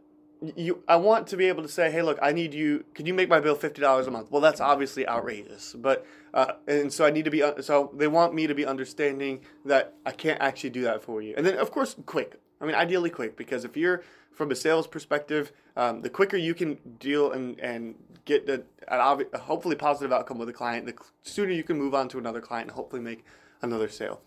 you 0.56 0.84
I 0.88 0.96
want 0.96 1.28
to 1.28 1.38
be 1.38 1.48
able 1.48 1.64
to 1.64 1.70
say, 1.70 1.92
hey, 1.92 2.02
look, 2.02 2.20
I 2.22 2.32
need 2.32 2.54
you. 2.54 2.86
Can 2.94 3.06
you 3.06 3.14
make 3.14 3.30
my 3.30 3.40
bill 3.40 3.56
fifty 3.56 3.82
dollars 3.82 4.08
a 4.08 4.12
month? 4.12 4.32
Well, 4.32 4.42
that's 4.42 4.62
obviously 4.62 5.08
outrageous, 5.08 5.76
but 5.78 6.06
uh, 6.34 6.54
and 6.68 6.92
so 6.94 7.06
I 7.06 7.12
need 7.12 7.26
to 7.26 7.32
be 7.32 7.44
so 7.62 7.92
they 7.96 8.08
want 8.08 8.34
me 8.34 8.48
to 8.48 8.56
be 8.56 8.66
understanding 8.66 9.42
that 9.66 9.96
I 10.06 10.12
can't 10.12 10.40
actually 10.42 10.72
do 10.72 10.84
that 10.84 11.04
for 11.04 11.22
you. 11.22 11.34
And 11.36 11.46
then 11.46 11.58
of 11.58 11.72
course, 11.72 11.96
quick. 12.06 12.40
I 12.60 12.66
mean, 12.66 12.76
ideally 12.76 13.10
quick 13.10 13.36
because 13.36 13.66
if 13.66 13.76
you're 13.76 14.04
from 14.32 14.52
a 14.52 14.56
sales 14.56 14.88
perspective, 14.88 15.52
um, 15.76 16.02
the 16.02 16.10
quicker 16.10 16.38
you 16.38 16.54
can 16.54 16.76
deal 17.00 17.32
and, 17.32 17.60
and 17.60 17.96
get 18.26 18.50
a, 18.50 18.64
a 18.88 19.38
hopefully 19.38 19.76
positive 19.76 20.12
outcome 20.12 20.38
with 20.38 20.50
a 20.50 20.54
client, 20.54 20.86
the 20.86 20.96
sooner 21.24 21.52
you 21.52 21.64
can 21.64 21.78
move 21.78 21.94
on 21.94 22.08
to 22.10 22.18
another 22.18 22.42
client 22.42 22.68
and 22.68 22.76
hopefully 22.76 23.02
make 23.02 23.24
another 23.62 23.90
sale. 23.90 24.22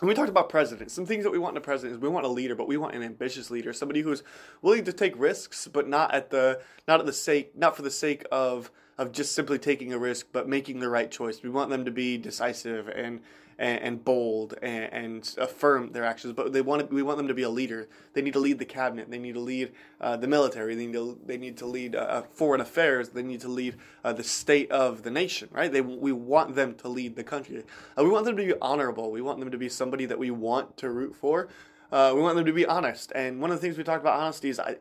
And 0.00 0.08
we 0.08 0.14
talked 0.14 0.28
about 0.28 0.48
presidents. 0.48 0.92
Some 0.92 1.06
things 1.06 1.24
that 1.24 1.30
we 1.30 1.38
want 1.38 1.54
in 1.54 1.58
a 1.58 1.64
president 1.64 1.96
is 1.96 2.02
we 2.02 2.08
want 2.08 2.26
a 2.26 2.30
leader, 2.30 2.54
but 2.54 2.68
we 2.68 2.76
want 2.76 2.94
an 2.94 3.02
ambitious 3.02 3.50
leader, 3.50 3.72
somebody 3.72 4.02
who's 4.02 4.22
willing 4.60 4.84
to 4.84 4.92
take 4.92 5.18
risks, 5.18 5.68
but 5.68 5.88
not 5.88 6.12
at 6.12 6.30
the 6.30 6.60
not 6.86 7.00
at 7.00 7.06
the 7.06 7.12
sake 7.12 7.56
not 7.56 7.76
for 7.76 7.82
the 7.82 7.90
sake 7.90 8.26
of 8.30 8.70
of 8.98 9.12
just 9.12 9.32
simply 9.32 9.58
taking 9.58 9.92
a 9.92 9.98
risk, 9.98 10.26
but 10.32 10.48
making 10.48 10.80
the 10.80 10.88
right 10.88 11.10
choice. 11.10 11.42
We 11.42 11.50
want 11.50 11.70
them 11.70 11.84
to 11.84 11.90
be 11.90 12.18
decisive 12.18 12.88
and 12.88 13.20
and, 13.58 13.80
and 13.80 14.04
bold 14.04 14.54
and, 14.60 14.92
and, 14.92 15.34
affirm 15.38 15.92
their 15.92 16.04
actions, 16.04 16.34
but 16.34 16.52
they 16.52 16.60
want 16.60 16.88
to, 16.88 16.94
we 16.94 17.02
want 17.02 17.16
them 17.16 17.28
to 17.28 17.34
be 17.34 17.42
a 17.42 17.48
leader. 17.48 17.88
They 18.12 18.22
need 18.22 18.34
to 18.34 18.38
lead 18.38 18.58
the 18.58 18.64
cabinet. 18.64 19.10
They 19.10 19.18
need 19.18 19.34
to 19.34 19.40
lead 19.40 19.72
uh, 20.00 20.16
the 20.16 20.28
military. 20.28 20.74
They 20.74 20.86
need 20.86 20.94
to 20.94 21.18
they 21.24 21.38
need 21.38 21.56
to 21.58 21.66
lead 21.66 21.96
uh, 21.96 22.22
foreign 22.22 22.60
affairs. 22.60 23.10
They 23.10 23.22
need 23.22 23.40
to 23.40 23.48
lead 23.48 23.76
uh, 24.04 24.12
the 24.12 24.24
state 24.24 24.70
of 24.70 25.02
the 25.02 25.10
nation. 25.10 25.48
Right? 25.50 25.72
They 25.72 25.80
we 25.80 26.12
want 26.12 26.54
them 26.54 26.74
to 26.76 26.88
lead 26.88 27.16
the 27.16 27.24
country. 27.24 27.64
Uh, 27.98 28.04
we 28.04 28.10
want 28.10 28.26
them 28.26 28.36
to 28.36 28.44
be 28.44 28.54
honorable. 28.60 29.10
We 29.10 29.22
want 29.22 29.40
them 29.40 29.50
to 29.50 29.58
be 29.58 29.68
somebody 29.68 30.06
that 30.06 30.18
we 30.18 30.30
want 30.30 30.76
to 30.78 30.90
root 30.90 31.16
for. 31.16 31.48
Uh, 31.90 32.12
we 32.14 32.20
want 32.20 32.36
them 32.36 32.44
to 32.44 32.52
be 32.52 32.66
honest. 32.66 33.12
And 33.14 33.40
one 33.40 33.50
of 33.50 33.56
the 33.56 33.60
things 33.60 33.78
we 33.78 33.84
talked 33.84 34.02
about 34.02 34.18
honesty 34.18 34.48
is 34.48 34.58
I, 34.58 34.76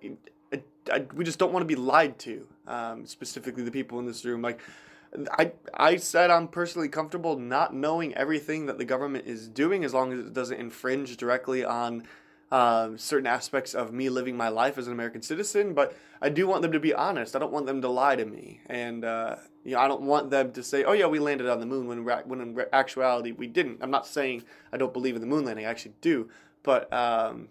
I, 0.51 0.63
I, 0.91 1.05
we 1.13 1.24
just 1.24 1.38
don't 1.38 1.53
want 1.53 1.62
to 1.62 1.67
be 1.67 1.75
lied 1.75 2.17
to. 2.20 2.48
Um, 2.67 3.05
specifically, 3.05 3.63
the 3.63 3.72
people 3.72 4.00
in 4.00 4.05
this 4.05 4.25
room, 4.25 4.41
like 4.41 4.60
I 5.32 5.52
I 5.74 5.96
said 5.98 6.32
I'm 6.32 6.48
personally 6.48 6.90
comfortable 6.90 7.38
not 7.38 7.74
knowing 7.74 8.14
everything 8.16 8.66
that 8.68 8.78
the 8.78 8.86
government 8.86 9.28
is 9.28 9.48
doing 9.48 9.84
as 9.84 9.94
long 9.94 10.14
as 10.14 10.20
it 10.20 10.34
doesn't 10.34 10.60
infringe 10.60 11.18
directly 11.18 11.64
on 11.64 12.04
um, 12.52 12.98
certain 12.98 13.28
aspects 13.28 13.74
of 13.74 13.92
me 13.92 14.10
living 14.10 14.38
my 14.38 14.50
life 14.50 14.78
as 14.78 14.88
an 14.88 14.94
American 14.94 15.22
citizen. 15.22 15.74
But 15.74 15.96
I 16.22 16.30
do 16.30 16.48
want 16.48 16.62
them 16.62 16.72
to 16.72 16.80
be 16.80 16.94
honest. 16.94 17.36
I 17.36 17.40
don't 17.40 17.52
want 17.52 17.66
them 17.66 17.82
to 17.82 17.90
lie 17.90 18.16
to 18.16 18.26
me, 18.26 18.62
and 18.68 19.04
uh, 19.04 19.38
you 19.64 19.72
know 19.72 19.80
I 19.80 19.88
don't 19.88 20.04
want 20.04 20.30
them 20.30 20.52
to 20.54 20.64
say, 20.64 20.84
"Oh 20.84 20.94
yeah, 20.94 21.08
we 21.08 21.20
landed 21.20 21.48
on 21.48 21.60
the 21.60 21.66
moon," 21.66 21.88
when 21.88 22.06
when 22.06 22.42
in 22.42 22.66
actuality 22.72 23.32
we 23.32 23.48
didn't. 23.48 23.80
I'm 23.82 23.92
not 23.92 24.08
saying 24.08 24.44
I 24.72 24.78
don't 24.78 24.94
believe 24.94 25.16
in 25.16 25.22
the 25.22 25.28
moon 25.28 25.46
landing. 25.46 25.66
I 25.66 25.70
actually 25.70 25.96
do, 26.02 26.30
but. 26.64 26.92
Um, 26.94 27.50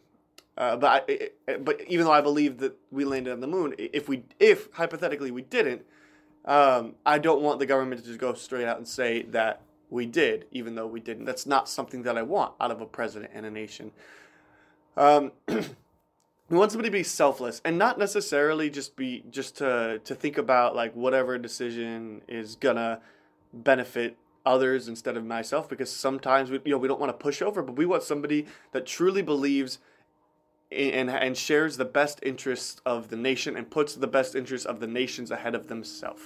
uh, 0.56 0.76
but 0.76 1.04
I, 1.10 1.56
but 1.58 1.80
even 1.88 2.06
though 2.06 2.12
I 2.12 2.20
believe 2.20 2.58
that 2.58 2.78
we 2.92 3.04
landed 3.04 3.32
on 3.32 3.40
the 3.40 3.48
moon, 3.48 3.74
if 3.76 4.08
we 4.08 4.22
if 4.38 4.68
hypothetically 4.72 5.32
we 5.32 5.42
didn't, 5.42 5.84
um, 6.44 6.94
I 7.06 7.18
don't 7.18 7.42
want 7.42 7.58
the 7.58 7.66
government 7.66 8.00
to 8.02 8.06
just 8.06 8.20
go 8.20 8.34
straight 8.34 8.66
out 8.66 8.78
and 8.78 8.86
say 8.86 9.22
that 9.22 9.62
we 9.90 10.06
did, 10.06 10.46
even 10.50 10.74
though 10.74 10.86
we 10.86 11.00
didn't. 11.00 11.24
That's 11.24 11.46
not 11.46 11.68
something 11.68 12.02
that 12.02 12.18
I 12.18 12.22
want 12.22 12.54
out 12.60 12.70
of 12.70 12.80
a 12.80 12.86
president 12.86 13.32
and 13.34 13.46
a 13.46 13.50
nation. 13.50 13.92
Um, 14.96 15.32
we 15.48 16.58
want 16.58 16.72
somebody 16.72 16.88
to 16.88 16.92
be 16.92 17.02
selfless 17.02 17.60
and 17.64 17.78
not 17.78 17.98
necessarily 17.98 18.70
just 18.70 18.96
be 18.96 19.24
just 19.30 19.56
to 19.58 20.00
to 20.04 20.14
think 20.14 20.38
about 20.38 20.76
like 20.76 20.94
whatever 20.94 21.38
decision 21.38 22.22
is 22.28 22.56
gonna 22.56 23.00
benefit 23.52 24.16
others 24.46 24.88
instead 24.88 25.16
of 25.16 25.24
myself 25.24 25.68
because 25.68 25.90
sometimes 25.90 26.50
we 26.50 26.60
you 26.64 26.72
know 26.72 26.78
we 26.78 26.86
don't 26.86 27.00
want 27.00 27.10
to 27.10 27.22
push 27.22 27.40
over 27.40 27.62
but 27.62 27.76
we 27.76 27.86
want 27.86 28.02
somebody 28.02 28.46
that 28.72 28.84
truly 28.84 29.22
believes 29.22 29.78
and, 30.74 31.10
and 31.10 31.36
shares 31.36 31.76
the 31.76 31.84
best 31.84 32.20
interests 32.22 32.80
of 32.84 33.08
the 33.08 33.16
nation 33.16 33.56
and 33.56 33.70
puts 33.70 33.94
the 33.94 34.06
best 34.06 34.34
interests 34.34 34.66
of 34.66 34.80
the 34.80 34.86
nations 34.86 35.30
ahead 35.30 35.54
of 35.54 35.68
themselves. 35.68 36.22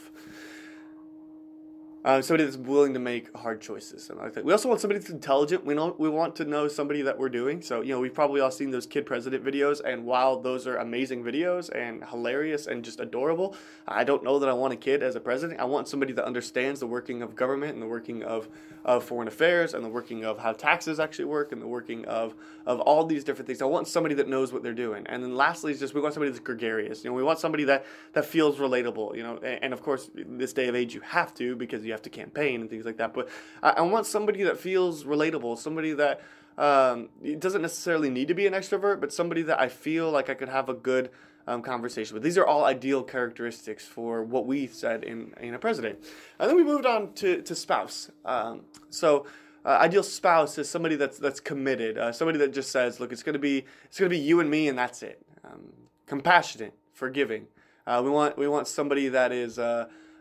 Uh, 2.05 2.23
somebody 2.23 2.45
that's 2.45 2.57
willing 2.57 2.95
to 2.95 3.01
make 3.01 3.37
hard 3.37 3.61
choices. 3.61 4.09
And 4.09 4.21
I 4.21 4.29
think 4.29 4.47
we 4.47 4.53
also 4.53 4.69
want 4.69 4.81
somebody 4.81 5.01
that's 5.01 5.11
intelligent. 5.11 5.67
We 5.67 5.75
know 5.75 5.97
we 5.99 6.09
want 6.09 6.37
to 6.37 6.45
know 6.45 6.69
somebody 6.69 7.03
that 7.03 7.19
we're 7.19 7.29
doing. 7.29 7.61
So 7.61 7.81
you 7.81 7.93
know 7.93 7.99
we've 7.99 8.15
probably 8.15 8.41
all 8.41 8.53
seen 8.53 8.71
those 8.71 8.87
kid 8.87 9.05
president 9.05 9.45
videos, 9.45 9.81
and 9.85 10.05
while 10.05 10.39
those 10.39 10.69
are 10.69 10.77
amazing 10.77 11.25
videos 11.25 11.75
and 11.75 12.05
hilarious 12.05 12.69
and 12.69 12.85
just 12.85 13.01
adorable, 13.01 13.57
I 13.89 14.05
don't 14.05 14.23
know 14.23 14.39
that 14.39 14.49
I 14.49 14.53
want 14.53 14.73
a 14.73 14.77
kid 14.77 15.03
as 15.03 15.17
a 15.17 15.21
president. 15.21 15.59
I 15.59 15.65
want 15.65 15.89
somebody 15.89 16.13
that 16.13 16.25
understands 16.25 16.79
the 16.79 16.87
working 16.87 17.21
of 17.21 17.35
government 17.35 17.73
and 17.75 17.83
the 17.83 17.87
working 17.89 18.23
of, 18.23 18.49
of 18.85 19.03
foreign 19.03 19.27
affairs 19.27 19.75
and 19.75 19.85
the 19.85 19.89
working 19.89 20.25
of 20.25 20.39
how 20.39 20.53
taxes 20.53 21.01
actually 21.01 21.25
work 21.25 21.51
and 21.51 21.61
the 21.61 21.67
working 21.67 22.05
of 22.05 22.37
of 22.65 22.81
all 22.81 23.07
these 23.07 23.25
different 23.25 23.49
things. 23.49 23.61
I 23.61 23.65
want 23.65 23.89
somebody 23.89 24.15
that 24.17 24.29
knows 24.29 24.53
what 24.53 24.63
they're 24.63 24.73
doing. 24.73 25.05
And 25.09 25.23
then 25.23 25.35
lastly 25.35 25.73
is 25.73 25.81
just 25.81 25.95
we 25.95 26.01
want 26.01 26.15
somebody 26.15 26.31
that's 26.31 26.45
gregarious. 26.45 27.03
You 27.03 27.11
know 27.11 27.17
we 27.17 27.25
want 27.25 27.41
somebody 27.41 27.65
that 27.65 27.87
that 28.13 28.25
feels 28.25 28.59
relatable. 28.59 29.17
You 29.17 29.25
know 29.25 29.39
and, 29.39 29.65
and 29.65 29.73
of 29.73 29.83
course 29.83 30.11
this 30.15 30.53
day 30.53 30.69
of 30.69 30.77
age 30.77 30.95
you 30.95 31.01
have 31.01 31.35
to 31.35 31.57
because 31.57 31.85
you 31.89 31.93
have 31.93 32.03
to 32.03 32.11
campaign 32.11 32.61
and 32.61 32.71
things 32.71 32.85
like 32.85 32.99
that. 32.99 33.13
But 33.13 33.29
I, 33.63 33.71
I 33.71 33.81
want 33.83 34.07
somebody 34.07 34.45
that 34.45 34.59
feels 34.59 35.05
relatable, 35.05 35.59
somebody 35.59 35.93
that 35.95 36.21
um, 36.57 37.09
doesn't 37.39 37.63
necessarily 37.63 38.11
need 38.11 38.29
to 38.29 38.35
be 38.35 38.47
an 38.47 38.53
extrovert, 38.53 39.01
but 39.01 39.13
somebody 39.13 39.43
that 39.43 39.61
I 39.61 39.69
feel 39.69 40.11
like 40.11 40.29
I 40.29 40.35
could 40.35 40.49
have 40.49 40.69
a 40.69 40.75
good 40.75 41.11
um, 41.47 41.63
conversation 41.63 42.15
with. 42.15 42.23
These 42.23 42.37
are 42.37 42.47
all 42.47 42.65
ideal 42.65 43.03
characteristics 43.03 43.87
for 43.87 44.23
what 44.23 44.47
we 44.47 44.67
said 44.67 45.03
in, 45.03 45.33
in 45.41 45.55
a 45.55 45.59
president. 45.59 45.99
And 46.39 46.49
then 46.49 46.57
we 46.57 46.65
moved 46.65 46.85
on 46.85 47.15
to, 47.15 47.43
to 47.43 47.55
spouse. 47.55 48.11
Um, 48.25 48.63
so 48.91 49.27
uh, 49.65 49.79
ideal 49.81 50.03
spouse 50.03 50.59
is 50.59 50.69
somebody 50.69 50.97
that's 50.97 51.19
that's 51.19 51.41
committed, 51.41 51.99
uh, 51.99 52.13
somebody 52.13 52.39
that 52.39 52.53
just 52.53 52.71
says, 52.71 53.01
look, 53.01 53.13
it's 53.13 53.23
gonna 53.23 53.39
be 53.39 53.65
it's 53.85 53.99
gonna 53.99 54.09
be 54.09 54.19
you 54.19 54.41
and 54.41 54.51
me, 54.51 54.69
and 54.69 54.79
that's 54.79 55.03
it. 55.03 55.21
Um, 55.45 55.73
compassionate, 56.07 56.75
forgiving. 56.93 57.47
Uh, 57.87 58.01
we 58.05 58.11
want 58.11 58.37
we 58.39 58.47
want 58.49 58.69
somebody 58.69 59.09
that 59.09 59.33
is 59.33 59.59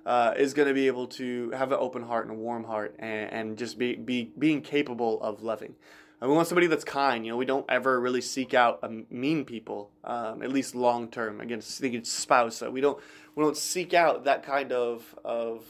uh, 0.07 0.33
is 0.37 0.53
going 0.53 0.69
to 0.69 0.73
be 0.73 0.87
able 0.87 1.05
to 1.05 1.51
have 1.51 1.73
an 1.73 1.77
open 1.81 2.01
heart 2.01 2.25
and 2.25 2.37
a 2.37 2.39
warm 2.39 2.63
heart 2.63 2.95
and, 2.97 3.31
and 3.33 3.57
just 3.57 3.77
be, 3.77 3.93
be 3.95 4.31
being 4.39 4.61
capable 4.61 5.21
of 5.21 5.43
loving. 5.43 5.75
And 6.21 6.29
we 6.29 6.35
want 6.35 6.47
somebody 6.47 6.67
that's 6.67 6.85
kind. 6.85 7.25
You 7.25 7.33
know, 7.33 7.37
we 7.37 7.45
don't 7.45 7.65
ever 7.69 7.99
really 7.99 8.21
seek 8.21 8.53
out 8.53 8.79
um, 8.83 9.05
mean 9.11 9.43
people, 9.43 9.91
um, 10.05 10.41
at 10.41 10.49
least 10.49 10.75
long 10.75 11.09
term. 11.09 11.41
Again, 11.41 11.59
thinking 11.59 12.05
spouse. 12.05 12.55
So 12.55 12.71
we 12.71 12.79
don't 12.81 12.97
we 13.35 13.43
don't 13.43 13.57
seek 13.57 13.93
out 13.93 14.23
that 14.23 14.43
kind 14.43 14.71
of 14.71 15.13
of 15.23 15.65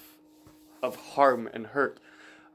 of 0.84 0.96
harm 0.96 1.50
and 1.52 1.66
hurt. 1.68 2.00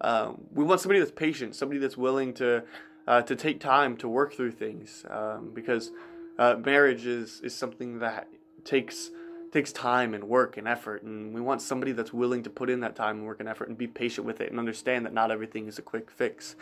Um, 0.00 0.42
we 0.54 0.64
want 0.64 0.80
somebody 0.80 1.00
that's 1.00 1.10
patient, 1.10 1.54
somebody 1.54 1.80
that's 1.80 1.96
willing 1.96 2.32
to 2.34 2.62
uh, 3.06 3.22
to 3.22 3.36
take 3.36 3.60
time 3.60 3.96
to 3.98 4.08
work 4.08 4.32
through 4.32 4.52
things, 4.52 5.04
um, 5.10 5.50
because 5.52 5.90
uh, 6.38 6.54
marriage 6.64 7.04
is 7.04 7.42
is 7.42 7.54
something 7.54 7.98
that 7.98 8.28
takes 8.64 9.10
takes 9.52 9.70
time 9.70 10.14
and 10.14 10.24
work 10.24 10.56
and 10.56 10.66
effort 10.66 11.02
and 11.02 11.34
we 11.34 11.40
want 11.40 11.60
somebody 11.60 11.92
that's 11.92 12.12
willing 12.12 12.42
to 12.42 12.50
put 12.50 12.70
in 12.70 12.80
that 12.80 12.96
time 12.96 13.18
and 13.18 13.26
work 13.26 13.38
and 13.38 13.48
effort 13.48 13.68
and 13.68 13.76
be 13.76 13.86
patient 13.86 14.26
with 14.26 14.40
it 14.40 14.50
and 14.50 14.58
understand 14.58 15.04
that 15.04 15.12
not 15.12 15.30
everything 15.30 15.68
is 15.68 15.78
a 15.78 15.82
quick 15.82 16.10
fix. 16.10 16.56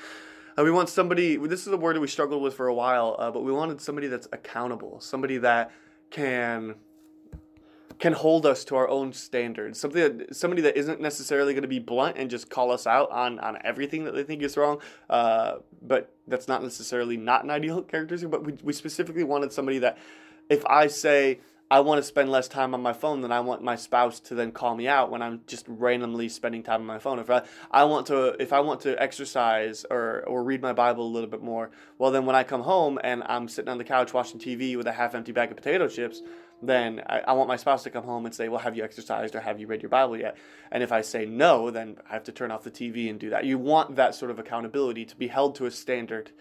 Uh, 0.59 0.65
we 0.65 0.71
want 0.71 0.89
somebody 0.89 1.37
this 1.37 1.67
is 1.67 1.73
a 1.73 1.77
word 1.77 1.95
that 1.95 2.01
we 2.01 2.09
struggled 2.09 2.43
with 2.43 2.55
for 2.55 2.67
a 2.67 2.75
while 2.75 3.15
uh, 3.19 3.31
but 3.31 3.43
we 3.43 3.53
wanted 3.53 3.81
somebody 3.81 4.09
that's 4.09 4.27
accountable 4.33 5.01
somebody 5.01 5.39
that 5.39 5.71
can 6.11 6.75
can 8.01 8.15
hold 8.15 8.47
us 8.47 8.65
to 8.65 8.75
our 8.75 8.89
own 8.89 9.13
standards 9.13 9.79
something 9.79 10.19
that 10.19 10.35
somebody 10.35 10.61
that 10.61 10.77
isn't 10.77 11.01
necessarily 11.01 11.53
going 11.53 11.63
to 11.63 11.69
be 11.69 11.79
blunt 11.79 12.17
and 12.17 12.29
just 12.29 12.51
call 12.51 12.73
us 12.73 12.87
out 12.87 13.09
on 13.13 13.39
on 13.39 13.59
everything 13.63 14.03
that 14.05 14.15
they 14.15 14.25
think 14.25 14.43
is 14.43 14.57
wrong 14.57 14.81
uh, 15.09 15.59
but 15.81 16.13
that's 16.27 16.49
not 16.49 16.63
necessarily 16.65 17.17
not 17.17 17.45
an 17.45 17.51
ideal 17.51 17.81
characteristic 17.83 18.29
but 18.29 18.43
we, 18.45 18.55
we 18.65 18.73
specifically 18.73 19.23
wanted 19.23 19.53
somebody 19.53 19.79
that 19.79 19.97
if 20.49 20.67
i 20.67 20.89
say 20.89 21.39
I 21.73 21.79
want 21.81 22.01
to 22.01 22.03
spend 22.03 22.33
less 22.33 22.49
time 22.49 22.75
on 22.75 22.83
my 22.83 22.93
phone 22.93 23.21
than 23.21 23.31
I 23.31 23.39
want 23.39 23.63
my 23.63 23.77
spouse 23.77 24.19
to 24.21 24.35
then 24.35 24.51
call 24.51 24.75
me 24.75 24.89
out 24.89 25.09
when 25.09 25.23
I'm 25.23 25.43
just 25.47 25.65
randomly 25.69 26.29
spending 26.29 26.65
time 26.65 26.81
on 26.81 26.87
my 26.87 26.99
phone. 26.99 27.21
If 27.21 27.31
I, 27.31 27.43
I 27.71 27.85
want 27.85 28.09
to 28.09 28.35
if 28.43 28.53
I 28.53 28.59
want 28.59 28.81
to 28.81 29.01
exercise 29.01 29.87
or, 29.89 30.25
or 30.27 30.43
read 30.43 30.63
my 30.63 30.73
Bible 30.73 31.07
a 31.07 31.13
little 31.13 31.31
bit 31.31 31.43
more, 31.43 31.71
well 31.97 32.11
then 32.11 32.27
when 32.27 32.35
I 32.35 32.43
come 32.43 32.63
home 32.63 32.99
and 33.05 33.23
I'm 33.27 33.47
sitting 33.47 33.69
on 33.69 33.79
the 33.79 33.85
couch 33.85 34.13
watching 34.13 34.41
TV 34.41 34.77
with 34.77 34.89
a 34.89 34.93
half 34.93 35.15
empty 35.15 35.31
bag 35.31 35.53
of 35.53 35.57
potato 35.57 35.87
chips, 35.87 36.23
then 36.61 37.03
I, 37.07 37.21
I 37.21 37.33
want 37.35 37.47
my 37.47 37.57
spouse 37.57 37.85
to 37.85 37.91
come 37.91 38.05
home 38.05 38.27
and 38.27 38.35
say, 38.35 38.49
Well, 38.49 38.61
have 38.61 38.77
you 38.77 38.83
exercised 38.83 39.37
or 39.37 39.41
have 39.41 39.61
you 39.61 39.69
read 39.69 39.81
your 39.81 39.91
Bible 39.91 40.17
yet? 40.17 40.37
And 40.73 40.83
if 40.83 40.91
I 40.91 41.03
say 41.03 41.25
no, 41.25 41.71
then 41.71 41.99
I 42.09 42.15
have 42.15 42.25
to 42.25 42.33
turn 42.33 42.51
off 42.51 42.65
the 42.65 42.73
TV 42.73 43.09
and 43.09 43.21
do 43.21 43.31
that. 43.31 43.45
You 43.45 43.59
want 43.59 43.95
that 43.95 44.17
sort 44.17 44.33
of 44.33 44.41
accountability 44.41 45.05
to 45.05 45.15
be 45.15 45.29
held 45.29 45.55
to 45.57 45.67
a 45.67 45.71
standard 45.71 46.33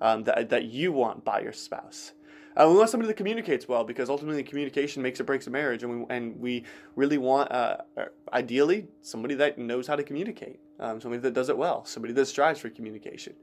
um, 0.00 0.24
that, 0.24 0.48
that 0.48 0.64
you 0.64 0.92
want 0.92 1.26
by 1.26 1.40
your 1.40 1.52
spouse. 1.52 2.12
Uh, 2.58 2.68
we 2.68 2.76
want 2.76 2.90
somebody 2.90 3.06
that 3.06 3.14
communicates 3.14 3.68
well 3.68 3.84
because 3.84 4.10
ultimately 4.10 4.42
communication 4.42 5.00
makes 5.00 5.20
or 5.20 5.24
breaks 5.24 5.46
a 5.46 5.50
marriage, 5.50 5.84
and 5.84 6.00
we 6.00 6.06
and 6.16 6.40
we 6.40 6.64
really 6.96 7.16
want, 7.16 7.50
uh, 7.52 7.76
uh, 7.96 8.06
ideally, 8.32 8.88
somebody 9.00 9.36
that 9.36 9.58
knows 9.58 9.86
how 9.86 9.94
to 9.94 10.02
communicate, 10.02 10.58
um, 10.80 11.00
somebody 11.00 11.20
that 11.20 11.34
does 11.34 11.48
it 11.48 11.56
well, 11.56 11.84
somebody 11.84 12.12
that 12.12 12.26
strives 12.26 12.58
for 12.58 12.68
communication. 12.68 13.34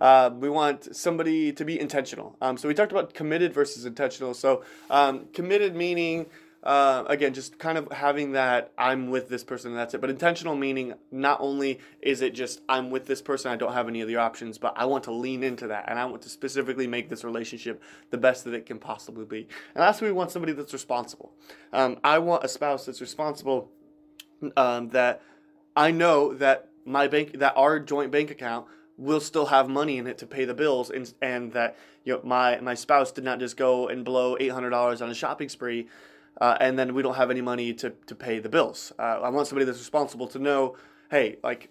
Uh, 0.00 0.30
we 0.32 0.48
want 0.48 0.94
somebody 0.94 1.52
to 1.52 1.64
be 1.64 1.78
intentional. 1.78 2.36
Um, 2.40 2.56
so 2.56 2.68
we 2.68 2.74
talked 2.74 2.92
about 2.92 3.14
committed 3.14 3.52
versus 3.52 3.84
intentional. 3.84 4.32
So 4.32 4.62
um, 4.90 5.26
committed 5.32 5.74
meaning 5.74 6.26
uh, 6.62 7.02
again, 7.08 7.34
just 7.34 7.58
kind 7.58 7.76
of 7.76 7.90
having 7.90 8.32
that 8.32 8.72
I'm 8.78 9.10
with 9.10 9.28
this 9.28 9.42
person 9.42 9.72
and 9.72 9.78
that's 9.78 9.94
it. 9.94 10.00
But 10.00 10.10
intentional 10.10 10.54
meaning 10.54 10.94
not 11.10 11.40
only 11.40 11.80
is 12.00 12.22
it 12.22 12.34
just 12.34 12.60
I'm 12.68 12.90
with 12.90 13.06
this 13.06 13.20
person, 13.20 13.50
I 13.50 13.56
don't 13.56 13.72
have 13.72 13.88
any 13.88 14.00
other 14.02 14.18
options, 14.20 14.58
but 14.58 14.72
I 14.76 14.84
want 14.84 15.04
to 15.04 15.12
lean 15.12 15.42
into 15.42 15.66
that 15.68 15.86
and 15.88 15.98
I 15.98 16.04
want 16.04 16.22
to 16.22 16.28
specifically 16.28 16.86
make 16.86 17.08
this 17.08 17.24
relationship 17.24 17.82
the 18.10 18.18
best 18.18 18.44
that 18.44 18.54
it 18.54 18.66
can 18.66 18.78
possibly 18.78 19.24
be. 19.24 19.48
And 19.74 19.82
lastly, 19.82 20.06
we 20.06 20.12
want 20.12 20.30
somebody 20.30 20.52
that's 20.52 20.72
responsible. 20.72 21.32
Um, 21.72 21.98
I 22.04 22.18
want 22.18 22.44
a 22.44 22.48
spouse 22.48 22.86
that's 22.86 23.00
responsible. 23.00 23.70
Um, 24.56 24.88
that 24.88 25.22
I 25.76 25.92
know 25.92 26.34
that 26.34 26.68
my 26.84 27.06
bank, 27.06 27.38
that 27.38 27.54
our 27.56 27.78
joint 27.78 28.10
bank 28.10 28.30
account 28.30 28.66
will 28.96 29.20
still 29.20 29.46
have 29.46 29.68
money 29.68 29.98
in 29.98 30.06
it 30.06 30.18
to 30.18 30.26
pay 30.26 30.44
the 30.44 30.54
bills 30.54 30.90
and, 30.90 31.12
and 31.22 31.52
that 31.52 31.76
you 32.04 32.12
know 32.12 32.20
my 32.24 32.60
my 32.60 32.74
spouse 32.74 33.10
did 33.12 33.24
not 33.24 33.38
just 33.38 33.56
go 33.56 33.88
and 33.88 34.04
blow 34.04 34.36
$800 34.36 35.00
on 35.00 35.10
a 35.10 35.14
shopping 35.14 35.48
spree 35.48 35.88
uh, 36.40 36.56
and 36.60 36.78
then 36.78 36.94
we 36.94 37.02
don't 37.02 37.14
have 37.14 37.30
any 37.30 37.40
money 37.40 37.72
to, 37.74 37.90
to 38.06 38.14
pay 38.14 38.38
the 38.38 38.48
bills. 38.48 38.92
Uh, 38.98 39.20
I 39.22 39.28
want 39.28 39.46
somebody 39.46 39.64
that's 39.64 39.78
responsible 39.78 40.26
to 40.28 40.38
know, 40.38 40.76
hey, 41.10 41.36
like 41.42 41.70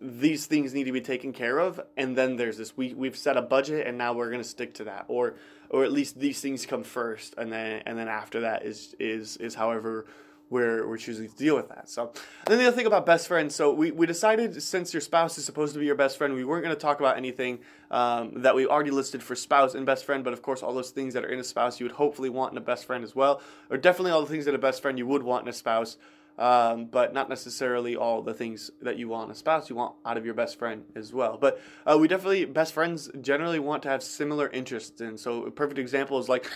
these 0.00 0.46
things 0.46 0.72
need 0.72 0.84
to 0.84 0.92
be 0.92 1.00
taken 1.00 1.32
care 1.32 1.58
of, 1.58 1.80
and 1.96 2.16
then 2.16 2.36
there's 2.36 2.56
this. 2.56 2.76
We 2.76 2.94
we've 2.94 3.16
set 3.16 3.36
a 3.36 3.42
budget, 3.42 3.86
and 3.86 3.98
now 3.98 4.14
we're 4.14 4.30
gonna 4.30 4.44
stick 4.44 4.74
to 4.74 4.84
that, 4.84 5.04
or 5.08 5.34
or 5.68 5.84
at 5.84 5.92
least 5.92 6.18
these 6.18 6.40
things 6.40 6.64
come 6.64 6.84
first, 6.84 7.34
and 7.36 7.52
then 7.52 7.82
and 7.84 7.98
then 7.98 8.08
after 8.08 8.40
that 8.40 8.64
is 8.64 8.94
is 8.98 9.36
is 9.36 9.54
however 9.54 10.06
we're, 10.50 10.86
we're 10.86 10.98
choosing 10.98 11.28
to 11.28 11.36
deal 11.36 11.56
with 11.56 11.68
that. 11.68 11.88
So, 11.88 12.12
then 12.46 12.58
the 12.58 12.66
other 12.66 12.76
thing 12.76 12.86
about 12.86 13.06
best 13.06 13.28
friends. 13.28 13.54
So, 13.54 13.72
we, 13.72 13.90
we 13.92 14.06
decided 14.06 14.62
since 14.62 14.92
your 14.92 15.00
spouse 15.00 15.38
is 15.38 15.44
supposed 15.44 15.72
to 15.74 15.78
be 15.78 15.86
your 15.86 15.94
best 15.94 16.18
friend, 16.18 16.34
we 16.34 16.44
weren't 16.44 16.64
going 16.64 16.74
to 16.74 16.80
talk 16.80 17.00
about 17.00 17.16
anything 17.16 17.60
um, 17.90 18.42
that 18.42 18.54
we 18.54 18.66
already 18.66 18.90
listed 18.90 19.22
for 19.22 19.34
spouse 19.34 19.74
and 19.74 19.86
best 19.86 20.04
friend, 20.04 20.22
but 20.22 20.32
of 20.32 20.42
course, 20.42 20.62
all 20.62 20.74
those 20.74 20.90
things 20.90 21.14
that 21.14 21.24
are 21.24 21.28
in 21.28 21.38
a 21.38 21.44
spouse 21.44 21.80
you 21.80 21.86
would 21.86 21.96
hopefully 21.96 22.28
want 22.28 22.52
in 22.52 22.58
a 22.58 22.60
best 22.60 22.84
friend 22.84 23.04
as 23.04 23.14
well, 23.14 23.40
or 23.70 23.76
definitely 23.76 24.10
all 24.10 24.20
the 24.20 24.28
things 24.28 24.44
that 24.44 24.54
a 24.54 24.58
best 24.58 24.82
friend 24.82 24.98
you 24.98 25.06
would 25.06 25.22
want 25.22 25.44
in 25.44 25.48
a 25.48 25.52
spouse. 25.52 25.96
Um, 26.38 26.86
but 26.86 27.12
not 27.12 27.28
necessarily 27.28 27.96
all 27.96 28.22
the 28.22 28.32
things 28.32 28.70
that 28.80 28.96
you 28.96 29.08
want 29.08 29.30
a 29.30 29.34
spouse 29.34 29.68
you 29.68 29.76
want 29.76 29.96
out 30.06 30.16
of 30.16 30.24
your 30.24 30.32
best 30.32 30.58
friend 30.58 30.84
as 30.96 31.12
well. 31.12 31.36
But 31.36 31.60
uh, 31.84 31.98
we 32.00 32.08
definitely 32.08 32.46
best 32.46 32.72
friends 32.72 33.10
generally 33.20 33.58
want 33.58 33.82
to 33.82 33.90
have 33.90 34.02
similar 34.02 34.48
interests 34.48 35.02
and 35.02 35.20
So 35.20 35.44
a 35.44 35.50
perfect 35.50 35.78
example 35.78 36.18
is 36.18 36.30
like 36.30 36.50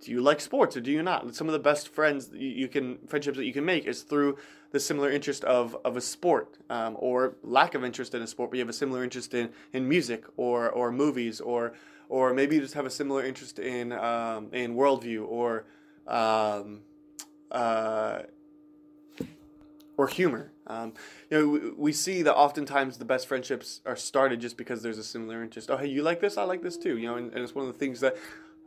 do 0.00 0.10
you 0.10 0.20
like 0.20 0.40
sports 0.40 0.76
or 0.76 0.80
do 0.80 0.90
you 0.90 1.02
not? 1.02 1.34
Some 1.34 1.48
of 1.48 1.52
the 1.52 1.58
best 1.58 1.88
friends 1.88 2.30
you 2.32 2.68
can 2.68 2.98
friendships 3.06 3.38
that 3.38 3.46
you 3.46 3.52
can 3.52 3.64
make 3.64 3.86
is 3.86 4.02
through 4.02 4.38
the 4.70 4.80
similar 4.80 5.10
interest 5.10 5.44
of, 5.44 5.76
of 5.84 5.96
a 5.96 6.00
sport 6.00 6.58
um, 6.68 6.96
or 6.98 7.36
lack 7.42 7.74
of 7.74 7.84
interest 7.84 8.14
in 8.14 8.22
a 8.22 8.26
sport, 8.26 8.50
but 8.50 8.56
you 8.56 8.60
have 8.60 8.68
a 8.68 8.72
similar 8.72 9.04
interest 9.04 9.32
in, 9.32 9.50
in 9.72 9.88
music 9.88 10.24
or, 10.36 10.68
or 10.68 10.90
movies 10.90 11.40
or 11.40 11.74
or 12.08 12.34
maybe 12.34 12.56
you 12.56 12.60
just 12.60 12.74
have 12.74 12.86
a 12.86 12.90
similar 12.90 13.24
interest 13.24 13.58
in 13.58 13.92
um, 13.92 14.48
in 14.52 14.74
worldview 14.74 15.26
or 15.26 15.64
um, 16.06 16.82
uh, 17.50 18.22
or 19.96 20.08
humor. 20.08 20.52
Um, 20.66 20.94
you 21.30 21.38
know, 21.38 21.48
we, 21.48 21.70
we, 21.70 21.92
see 21.92 22.22
that 22.22 22.34
oftentimes 22.34 22.96
the 22.96 23.04
best 23.04 23.26
friendships 23.26 23.80
are 23.84 23.96
started 23.96 24.40
just 24.40 24.56
because 24.56 24.82
there's 24.82 24.98
a 24.98 25.04
similar 25.04 25.42
interest. 25.42 25.70
Oh, 25.70 25.76
hey, 25.76 25.88
you 25.88 26.02
like 26.02 26.20
this? 26.20 26.38
I 26.38 26.44
like 26.44 26.62
this 26.62 26.76
too. 26.76 26.96
You 26.96 27.08
know, 27.08 27.16
and, 27.16 27.32
and 27.32 27.42
it's 27.42 27.54
one 27.54 27.66
of 27.66 27.72
the 27.72 27.78
things 27.78 28.00
that 28.00 28.16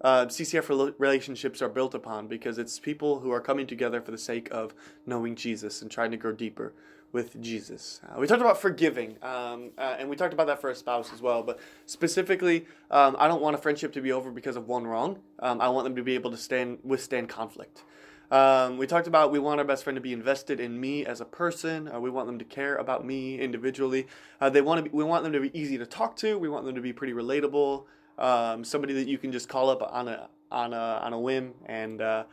uh, 0.02 0.26
CCF 0.26 0.94
relationships 1.00 1.62
are 1.62 1.70
built 1.70 1.96
upon 1.96 2.28
because 2.28 2.58
it's 2.58 2.80
people 2.80 3.20
who 3.20 3.32
are 3.32 3.42
coming 3.42 3.66
together 3.66 4.02
for 4.02 4.12
the 4.12 4.18
sake 4.18 4.48
of 4.52 4.74
knowing 5.06 5.36
Jesus 5.36 5.82
and 5.82 5.90
trying 5.90 6.12
to 6.12 6.18
grow 6.18 6.32
deeper 6.32 6.74
with 7.12 7.42
Jesus. 7.42 8.02
Uh, 8.08 8.20
we 8.20 8.28
talked 8.28 8.42
about 8.42 8.62
forgiving, 8.62 9.18
um, 9.24 9.72
uh, 9.78 9.96
and 9.98 10.10
we 10.10 10.16
talked 10.16 10.34
about 10.34 10.48
that 10.48 10.62
for 10.62 10.70
a 10.70 10.76
spouse 10.76 11.12
as 11.14 11.22
well. 11.22 11.42
But 11.42 11.60
specifically, 11.86 12.66
um, 12.92 13.16
I 13.18 13.28
don't 13.28 13.42
want 13.42 13.56
a 13.56 13.58
friendship 13.58 13.94
to 13.94 14.02
be 14.02 14.12
over 14.12 14.30
because 14.30 14.56
of 14.56 14.68
one 14.68 14.86
wrong. 14.86 15.20
Um, 15.40 15.62
I 15.62 15.70
want 15.70 15.86
them 15.86 15.96
to 15.96 16.04
be 16.04 16.16
able 16.16 16.32
to 16.32 16.38
stand 16.38 16.80
withstand 16.84 17.30
conflict. 17.30 17.84
Um, 18.30 18.78
we 18.78 18.88
talked 18.88 19.08
about 19.08 19.32
we 19.32 19.40
want 19.40 19.60
our 19.60 19.66
best 19.66 19.86
friend 19.86 19.96
to 19.96 20.02
be 20.02 20.12
invested 20.12 20.60
in 20.60 20.80
me 20.80 21.06
as 21.06 21.22
a 21.22 21.26
person. 21.26 21.88
Uh, 21.88 22.00
we 22.00 22.10
want 22.10 22.28
them 22.28 22.38
to 22.40 22.46
care 22.46 22.76
about 22.76 23.06
me 23.06 23.40
individually. 23.40 24.06
Uh, 24.42 24.50
they 24.50 24.62
want 24.62 24.86
to. 24.86 24.92
We 24.92 25.06
want 25.06 25.24
them 25.24 25.34
to 25.34 25.40
be 25.40 25.58
easy 25.58 25.78
to 25.78 25.86
talk 25.86 26.18
to. 26.18 26.38
We 26.38 26.50
want 26.50 26.66
them 26.66 26.76
to 26.76 26.82
be 26.82 26.92
pretty 26.92 27.14
relatable 27.14 27.86
um, 28.18 28.64
somebody 28.64 28.94
that 28.96 29.08
you 29.08 29.18
can 29.18 29.32
just 29.32 29.50
call 29.50 29.70
up 29.70 29.82
on 29.82 30.08
a 30.08 30.30
on 30.52 30.74
a 30.74 31.02
on 31.04 31.14
a 31.14 31.20
whim 31.20 31.54
and. 31.66 32.02
Uh, 32.02 32.24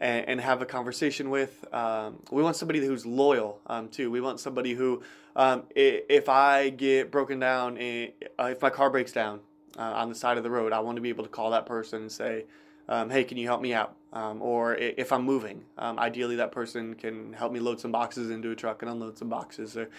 and, 0.00 0.28
and, 0.28 0.40
have 0.40 0.62
a 0.62 0.64
conversation 0.64 1.28
with. 1.28 1.64
Um, 1.74 2.22
we 2.30 2.40
want 2.40 2.54
somebody 2.54 2.78
who's 2.78 3.04
loyal 3.04 3.60
um, 3.66 3.88
too. 3.88 4.12
We 4.12 4.20
want 4.20 4.38
somebody 4.38 4.74
who, 4.74 5.02
um, 5.34 5.64
if 5.74 6.28
I 6.28 6.70
get 6.70 7.10
broken 7.10 7.40
down, 7.40 7.76
uh, 7.76 8.44
if 8.44 8.62
my 8.62 8.70
car 8.70 8.90
breaks 8.90 9.10
down 9.10 9.40
uh, 9.76 9.82
on 9.82 10.08
the 10.08 10.14
side 10.14 10.36
of 10.36 10.44
the 10.44 10.50
road, 10.50 10.72
I 10.72 10.78
want 10.78 10.96
to 10.96 11.02
be 11.02 11.08
able 11.08 11.24
to 11.24 11.30
call 11.30 11.50
that 11.50 11.66
person 11.66 12.02
and 12.02 12.12
say, 12.12 12.44
um, 12.88 13.10
"Hey, 13.10 13.24
can 13.24 13.38
you 13.38 13.48
help 13.48 13.60
me 13.60 13.74
out?" 13.74 13.96
Um, 14.12 14.40
or 14.40 14.76
if 14.76 15.12
I'm 15.12 15.24
moving, 15.24 15.64
ideally 15.76 16.36
that 16.36 16.52
person 16.52 16.94
can 16.94 17.32
help 17.32 17.52
me 17.52 17.58
load 17.58 17.80
some 17.80 17.90
boxes 17.90 18.30
into 18.30 18.52
a 18.52 18.54
truck 18.54 18.82
and 18.82 18.90
unload 18.92 19.18
some 19.18 19.28
boxes. 19.28 19.76
Or, 19.76 19.90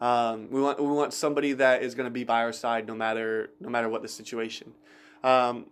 we 0.00 0.60
want 0.60 0.80
we 0.80 0.88
want 0.88 1.12
somebody 1.12 1.52
that 1.54 1.82
is 1.82 1.94
going 1.94 2.06
to 2.06 2.10
be 2.10 2.24
by 2.24 2.42
our 2.42 2.52
side 2.52 2.86
no 2.86 2.94
matter 2.94 3.50
no 3.60 3.68
matter 3.68 3.88
what 3.88 4.02
the 4.02 4.08
situation. 4.08 4.72
Um, 5.22 5.66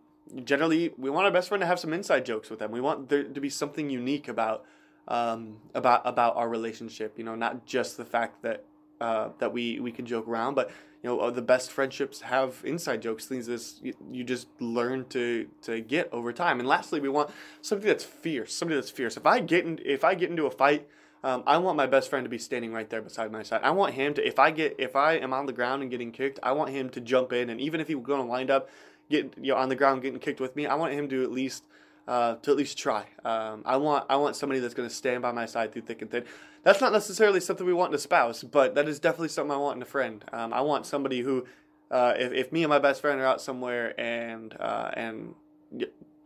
generally 0.44 0.92
we 0.96 1.10
want 1.10 1.26
our 1.26 1.32
best 1.32 1.48
friend 1.48 1.60
to 1.60 1.66
have 1.66 1.78
some 1.78 1.92
inside 1.92 2.24
jokes 2.24 2.50
with 2.50 2.58
them. 2.58 2.70
We 2.70 2.80
want 2.80 3.08
there 3.08 3.24
to 3.24 3.40
be 3.40 3.50
something 3.50 3.90
unique 3.90 4.28
about 4.28 4.64
um, 5.08 5.58
about 5.74 6.02
about 6.04 6.36
our 6.36 6.48
relationship. 6.48 7.18
You 7.18 7.24
know, 7.24 7.34
not 7.34 7.66
just 7.66 7.96
the 7.96 8.04
fact 8.04 8.42
that 8.42 8.64
uh, 9.00 9.30
that 9.38 9.52
we 9.52 9.80
we 9.80 9.92
can 9.92 10.06
joke 10.06 10.28
around, 10.28 10.54
but 10.54 10.70
you 11.02 11.10
know, 11.10 11.30
the 11.30 11.42
best 11.42 11.72
friendships 11.72 12.20
have 12.20 12.62
inside 12.64 13.02
jokes, 13.02 13.26
things 13.26 13.46
that 13.46 13.94
you, 14.12 14.22
just 14.22 14.46
learn 14.60 15.04
to 15.06 15.48
to 15.62 15.80
get 15.80 16.08
over 16.12 16.32
time. 16.32 16.60
And 16.60 16.68
lastly, 16.68 17.00
we 17.00 17.08
want 17.08 17.30
something 17.60 17.88
that's 17.88 18.04
fierce, 18.04 18.54
somebody 18.54 18.76
that's 18.76 18.90
fierce. 18.90 19.16
If 19.16 19.26
I 19.26 19.40
get 19.40 19.64
in, 19.66 19.80
if 19.84 20.04
I 20.04 20.14
get 20.14 20.30
into 20.30 20.46
a 20.46 20.50
fight. 20.50 20.88
Um, 21.24 21.44
I 21.46 21.58
want 21.58 21.76
my 21.76 21.86
best 21.86 22.10
friend 22.10 22.24
to 22.24 22.28
be 22.28 22.38
standing 22.38 22.72
right 22.72 22.90
there 22.90 23.00
beside 23.00 23.30
my 23.30 23.44
side. 23.44 23.60
I 23.62 23.70
want 23.70 23.94
him 23.94 24.14
to, 24.14 24.26
if 24.26 24.38
I 24.38 24.50
get, 24.50 24.74
if 24.78 24.96
I 24.96 25.14
am 25.14 25.32
on 25.32 25.46
the 25.46 25.52
ground 25.52 25.82
and 25.82 25.90
getting 25.90 26.10
kicked, 26.10 26.40
I 26.42 26.52
want 26.52 26.70
him 26.70 26.90
to 26.90 27.00
jump 27.00 27.32
in, 27.32 27.48
and 27.48 27.60
even 27.60 27.80
if 27.80 27.86
he 27.86 27.94
was 27.94 28.04
going 28.04 28.20
to 28.20 28.26
wind 28.26 28.50
up 28.50 28.68
get 29.12 29.34
you 29.40 29.52
know 29.52 29.58
on 29.58 29.68
the 29.68 29.76
ground 29.76 30.02
getting 30.02 30.18
kicked 30.18 30.40
with 30.40 30.56
me. 30.56 30.66
I 30.66 30.74
want 30.74 30.92
him 30.94 31.08
to 31.10 31.22
at 31.22 31.30
least 31.30 31.64
uh, 32.08 32.36
to 32.36 32.50
at 32.50 32.56
least 32.56 32.78
try. 32.78 33.06
Um, 33.24 33.62
I 33.64 33.76
want 33.76 34.06
I 34.10 34.16
want 34.16 34.34
somebody 34.34 34.58
that's 34.58 34.74
going 34.74 34.88
to 34.88 34.94
stand 34.94 35.22
by 35.22 35.30
my 35.30 35.46
side 35.46 35.72
through 35.72 35.82
thick 35.82 36.02
and 36.02 36.10
thin. 36.10 36.24
That's 36.64 36.80
not 36.80 36.92
necessarily 36.92 37.40
something 37.40 37.66
we 37.66 37.72
want 37.72 37.92
in 37.92 37.94
a 37.94 37.98
spouse, 37.98 38.42
but 38.42 38.74
that 38.74 38.88
is 38.88 38.98
definitely 38.98 39.28
something 39.28 39.52
I 39.52 39.58
want 39.58 39.76
in 39.76 39.82
a 39.82 39.86
friend. 39.86 40.24
Um, 40.32 40.52
I 40.52 40.60
want 40.60 40.86
somebody 40.86 41.20
who, 41.20 41.44
uh, 41.90 42.14
if, 42.16 42.32
if 42.32 42.52
me 42.52 42.62
and 42.62 42.70
my 42.70 42.78
best 42.78 43.00
friend 43.00 43.20
are 43.20 43.26
out 43.26 43.40
somewhere 43.40 43.98
and 44.00 44.56
uh, 44.58 44.90
and 44.94 45.34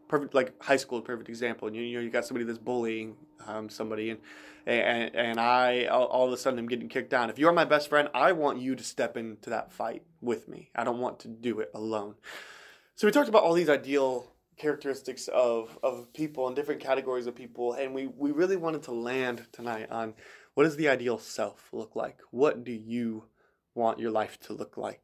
perfect 0.08 0.34
like 0.34 0.60
high 0.62 0.76
school 0.76 1.00
perfect 1.00 1.28
example, 1.28 1.68
and 1.68 1.76
you, 1.76 1.82
you 1.82 1.96
know 1.96 2.02
you 2.02 2.10
got 2.10 2.25
somebody 2.25 2.44
that's 2.44 2.58
bullying 2.58 3.16
um, 3.46 3.68
somebody 3.68 4.10
and 4.10 4.20
and 4.66 5.14
and 5.14 5.40
I 5.40 5.86
all, 5.86 6.06
all 6.06 6.26
of 6.26 6.32
a 6.32 6.36
sudden 6.36 6.58
I'm 6.58 6.68
getting 6.68 6.88
kicked 6.88 7.10
down. 7.10 7.30
If 7.30 7.38
you're 7.38 7.52
my 7.52 7.64
best 7.64 7.88
friend, 7.88 8.08
I 8.14 8.32
want 8.32 8.60
you 8.60 8.75
to 8.75 8.84
step 8.84 9.16
into 9.16 9.50
that 9.50 9.72
fight 9.72 10.02
with 10.20 10.48
me. 10.48 10.70
I 10.75 10.84
don't 10.84 10.98
want 10.98 11.20
to 11.20 11.28
do 11.28 11.60
it 11.60 11.70
alone. 11.75 12.14
So 12.94 13.06
we 13.06 13.12
talked 13.12 13.28
about 13.28 13.42
all 13.42 13.52
these 13.52 13.68
ideal 13.68 14.32
characteristics 14.56 15.28
of, 15.28 15.78
of 15.82 16.12
people 16.14 16.46
and 16.46 16.56
different 16.56 16.80
categories 16.80 17.26
of 17.26 17.34
people, 17.34 17.75
and 17.75 17.94
we, 17.94 18.06
we 18.06 18.30
really 18.30 18.56
wanted 18.56 18.82
to 18.84 18.92
land 18.92 19.46
tonight 19.52 19.90
on 19.90 20.14
what 20.54 20.64
does 20.64 20.76
the 20.76 20.88
ideal 20.88 21.18
self 21.18 21.68
look 21.72 21.94
like? 21.94 22.20
What 22.30 22.64
do 22.64 22.72
you 22.72 23.25
want 23.75 23.98
your 23.98 24.10
life 24.10 24.40
to 24.40 24.54
look 24.54 24.78
like? 24.78 25.02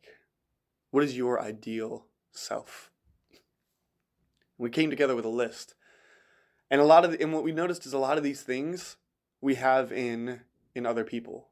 What 0.90 1.04
is 1.04 1.16
your 1.16 1.40
ideal 1.40 2.06
self? 2.30 2.91
We 4.62 4.70
came 4.70 4.90
together 4.90 5.16
with 5.16 5.24
a 5.24 5.28
list. 5.28 5.74
And 6.70 6.80
a 6.80 6.84
lot 6.84 7.04
of 7.04 7.10
the, 7.10 7.20
and 7.20 7.32
what 7.32 7.42
we 7.42 7.50
noticed 7.50 7.84
is 7.84 7.92
a 7.92 7.98
lot 7.98 8.16
of 8.16 8.22
these 8.22 8.42
things 8.42 8.96
we 9.40 9.56
have 9.56 9.90
in 9.90 10.42
in 10.76 10.86
other 10.86 11.02
people. 11.02 11.48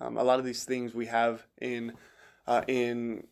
Um, 0.00 0.16
a 0.16 0.24
lot 0.24 0.40
of 0.40 0.44
these 0.44 0.64
things 0.64 0.92
we 0.92 1.06
have 1.06 1.46
in 1.60 1.92
uh, 2.48 2.62
in 2.66 3.28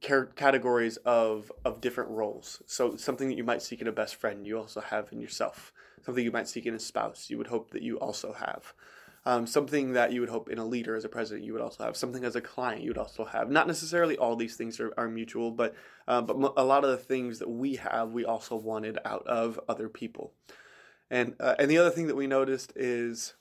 categories 0.00 0.98
of 0.98 1.50
of 1.64 1.80
different 1.80 2.10
roles. 2.10 2.62
So 2.66 2.96
something 2.96 3.28
that 3.28 3.38
you 3.38 3.44
might 3.44 3.62
seek 3.62 3.80
in 3.80 3.88
a 3.88 3.92
best 3.92 4.16
friend, 4.16 4.46
you 4.46 4.58
also 4.58 4.82
have 4.82 5.10
in 5.12 5.20
yourself. 5.20 5.72
Something 6.04 6.22
you 6.22 6.30
might 6.30 6.46
seek 6.46 6.66
in 6.66 6.74
a 6.74 6.78
spouse, 6.78 7.30
you 7.30 7.38
would 7.38 7.48
hope 7.48 7.70
that 7.70 7.82
you 7.82 7.98
also 7.98 8.34
have. 8.34 8.74
Um, 9.26 9.44
something 9.44 9.94
that 9.94 10.12
you 10.12 10.20
would 10.20 10.30
hope 10.30 10.48
in 10.48 10.58
a 10.58 10.64
leader 10.64 10.94
as 10.94 11.04
a 11.04 11.08
president, 11.08 11.44
you 11.44 11.52
would 11.52 11.60
also 11.60 11.82
have. 11.82 11.96
Something 11.96 12.24
as 12.24 12.36
a 12.36 12.40
client, 12.40 12.82
you 12.82 12.90
would 12.90 12.98
also 12.98 13.24
have. 13.24 13.50
Not 13.50 13.66
necessarily 13.66 14.16
all 14.16 14.36
these 14.36 14.54
things 14.54 14.78
are, 14.78 14.94
are 14.96 15.08
mutual, 15.08 15.50
but 15.50 15.74
uh, 16.06 16.22
but 16.22 16.36
a 16.56 16.64
lot 16.64 16.84
of 16.84 16.90
the 16.90 16.96
things 16.96 17.40
that 17.40 17.50
we 17.50 17.74
have, 17.74 18.12
we 18.12 18.24
also 18.24 18.54
wanted 18.54 18.98
out 19.04 19.26
of 19.26 19.58
other 19.68 19.88
people. 19.88 20.32
And 21.10 21.34
uh, 21.40 21.56
and 21.58 21.68
the 21.68 21.78
other 21.78 21.90
thing 21.90 22.06
that 22.06 22.14
we 22.14 22.28
noticed 22.28 22.72
is 22.76 23.34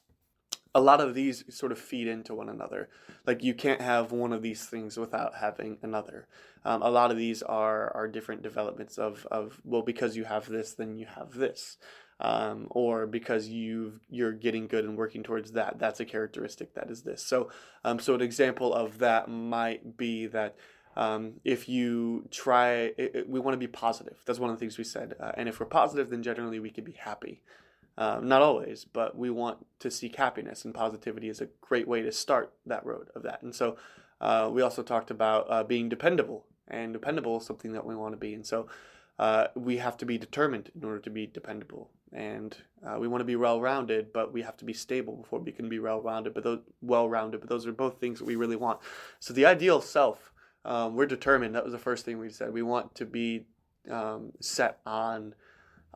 a 0.75 0.81
lot 0.81 0.99
of 0.99 1.15
these 1.15 1.45
sort 1.55 1.71
of 1.71 1.79
feed 1.79 2.07
into 2.07 2.35
one 2.35 2.49
another. 2.49 2.89
Like 3.25 3.41
you 3.43 3.53
can't 3.53 3.81
have 3.81 4.11
one 4.11 4.33
of 4.33 4.41
these 4.41 4.65
things 4.65 4.97
without 4.97 5.35
having 5.35 5.77
another. 5.81 6.27
Um, 6.65 6.81
a 6.81 6.89
lot 6.89 7.11
of 7.11 7.17
these 7.17 7.41
are 7.41 7.95
are 7.95 8.07
different 8.07 8.41
developments 8.41 8.97
of 8.97 9.25
of 9.31 9.61
well 9.63 9.83
because 9.83 10.17
you 10.17 10.25
have 10.25 10.49
this 10.49 10.73
then 10.73 10.97
you 10.97 11.05
have 11.05 11.33
this, 11.33 11.77
um, 12.19 12.67
or 12.69 13.05
because 13.07 13.47
you 13.47 13.99
you're 14.09 14.31
getting 14.31 14.67
good 14.67 14.85
and 14.85 14.97
working 14.97 15.23
towards 15.23 15.51
that 15.51 15.77
that's 15.79 15.99
a 15.99 16.05
characteristic 16.05 16.73
that 16.73 16.89
is 16.89 17.03
this. 17.03 17.25
So 17.25 17.49
um, 17.83 17.99
so 17.99 18.15
an 18.15 18.21
example 18.21 18.73
of 18.73 18.99
that 18.99 19.29
might 19.29 19.97
be 19.97 20.27
that. 20.27 20.55
Um, 20.97 21.41
if 21.43 21.67
you 21.67 22.25
try, 22.31 22.93
it, 22.97 23.11
it, 23.13 23.29
we 23.29 23.41
want 23.41 23.53
to 23.53 23.57
be 23.57 23.67
positive. 23.67 24.15
That's 24.25 24.39
one 24.39 24.49
of 24.49 24.55
the 24.55 24.59
things 24.61 24.77
we 24.77 24.85
said. 24.85 25.13
Uh, 25.19 25.33
and 25.35 25.49
if 25.49 25.59
we're 25.59 25.65
positive, 25.65 26.09
then 26.09 26.23
generally 26.23 26.57
we 26.57 26.69
can 26.69 26.85
be 26.85 26.93
happy. 26.93 27.41
Um, 27.97 28.27
not 28.27 28.41
always, 28.41 28.85
but 28.85 29.17
we 29.17 29.29
want 29.29 29.65
to 29.79 29.89
seek 29.89 30.17
happiness, 30.17 30.65
and 30.65 30.73
positivity 30.73 31.29
is 31.29 31.39
a 31.39 31.47
great 31.61 31.87
way 31.87 32.01
to 32.01 32.11
start 32.11 32.53
that 32.65 32.85
road 32.85 33.07
of 33.15 33.23
that. 33.23 33.41
And 33.41 33.55
so, 33.55 33.77
uh, 34.19 34.49
we 34.51 34.61
also 34.61 34.83
talked 34.83 35.11
about 35.11 35.47
uh, 35.49 35.63
being 35.63 35.87
dependable, 35.87 36.45
and 36.67 36.91
dependable 36.91 37.37
is 37.37 37.45
something 37.45 37.71
that 37.71 37.85
we 37.85 37.95
want 37.95 38.11
to 38.11 38.17
be. 38.17 38.33
And 38.33 38.45
so, 38.45 38.67
uh, 39.17 39.47
we 39.55 39.77
have 39.77 39.95
to 39.97 40.05
be 40.05 40.17
determined 40.17 40.71
in 40.75 40.83
order 40.83 40.99
to 40.99 41.09
be 41.09 41.25
dependable, 41.25 41.89
and 42.13 42.55
uh, 42.85 42.97
we 42.99 43.07
want 43.07 43.21
to 43.21 43.25
be 43.25 43.35
well-rounded, 43.35 44.13
but 44.13 44.31
we 44.31 44.41
have 44.41 44.57
to 44.57 44.65
be 44.65 44.73
stable 44.73 45.17
before 45.17 45.39
we 45.39 45.51
can 45.51 45.69
be 45.69 45.79
well-rounded. 45.79 46.33
But 46.33 46.43
those 46.43 46.59
well-rounded, 46.81 47.41
but 47.41 47.49
those 47.49 47.65
are 47.65 47.73
both 47.73 47.99
things 47.99 48.19
that 48.19 48.25
we 48.25 48.35
really 48.35 48.55
want. 48.55 48.79
So, 49.19 49.33
the 49.33 49.45
ideal 49.45 49.81
self, 49.81 50.31
um, 50.63 50.95
we're 50.95 51.05
determined. 51.05 51.55
That 51.55 51.63
was 51.63 51.73
the 51.73 51.79
first 51.79 52.05
thing 52.05 52.19
we 52.19 52.29
said. 52.29 52.53
We 52.53 52.61
want 52.61 52.95
to 52.95 53.05
be 53.05 53.45
um, 53.89 54.31
set 54.39 54.79
on 54.85 55.33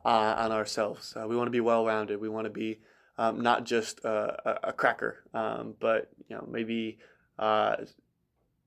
uh, 0.04 0.34
on 0.38 0.52
ourselves. 0.52 1.14
Uh, 1.16 1.26
we 1.26 1.36
want 1.36 1.46
to 1.46 1.52
be 1.52 1.60
well 1.60 1.84
rounded. 1.84 2.20
We 2.20 2.28
want 2.28 2.44
to 2.44 2.50
be 2.50 2.80
um, 3.18 3.40
not 3.40 3.64
just 3.64 4.04
a, 4.04 4.68
a 4.68 4.72
cracker, 4.72 5.24
um, 5.34 5.74
but 5.78 6.10
you 6.28 6.36
know 6.36 6.46
maybe 6.50 6.98
uh, 7.38 7.76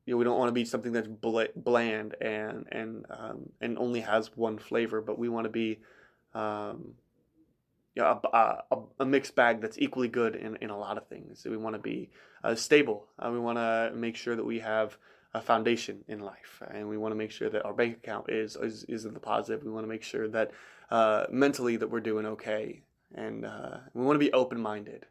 you 0.05 0.13
know 0.13 0.17
we 0.17 0.23
don't 0.23 0.37
want 0.37 0.49
to 0.49 0.53
be 0.53 0.65
something 0.65 0.91
that's 0.91 1.07
bland 1.07 2.15
and 2.21 2.67
and 2.71 3.05
um, 3.09 3.49
and 3.61 3.77
only 3.77 4.01
has 4.01 4.35
one 4.35 4.57
flavor, 4.57 5.01
but 5.01 5.17
we 5.17 5.29
want 5.29 5.45
to 5.45 5.49
be 5.49 5.79
um, 6.33 6.93
you 7.95 8.01
know, 8.01 8.19
a, 8.33 8.37
a, 8.71 8.79
a, 9.01 9.05
mixed 9.05 9.35
bag 9.35 9.61
that's 9.61 9.77
equally 9.77 10.07
good 10.07 10.35
in, 10.35 10.55
in 10.57 10.69
a 10.69 10.77
lot 10.77 10.97
of 10.97 11.07
things. 11.07 11.45
We 11.47 11.57
want 11.57 11.75
to 11.75 11.81
be 11.81 12.09
uh, 12.43 12.55
stable. 12.55 13.05
Uh, 13.19 13.29
we 13.31 13.39
want 13.39 13.57
to 13.57 13.91
make 13.95 14.15
sure 14.15 14.35
that 14.35 14.45
we 14.45 14.59
have 14.59 14.97
a 15.33 15.41
foundation 15.41 16.03
in 16.07 16.19
life, 16.19 16.61
and 16.71 16.87
we 16.87 16.97
want 16.97 17.11
to 17.11 17.15
make 17.15 17.31
sure 17.31 17.49
that 17.49 17.65
our 17.65 17.73
bank 17.73 17.97
account 17.97 18.29
is 18.29 18.55
is, 18.55 18.83
is 18.85 19.05
in 19.05 19.13
the 19.13 19.19
positive. 19.19 19.63
We 19.63 19.71
want 19.71 19.83
to 19.83 19.89
make 19.89 20.03
sure 20.03 20.27
that 20.29 20.51
uh, 20.91 21.25
mentally 21.31 21.77
that 21.77 21.89
we're 21.89 22.01
doing 22.01 22.25
okay, 22.25 22.81
and 23.15 23.45
uh, 23.45 23.77
we 23.93 24.03
want 24.03 24.15
to 24.15 24.25
be 24.25 24.33
open 24.33 24.59
minded. 24.59 25.05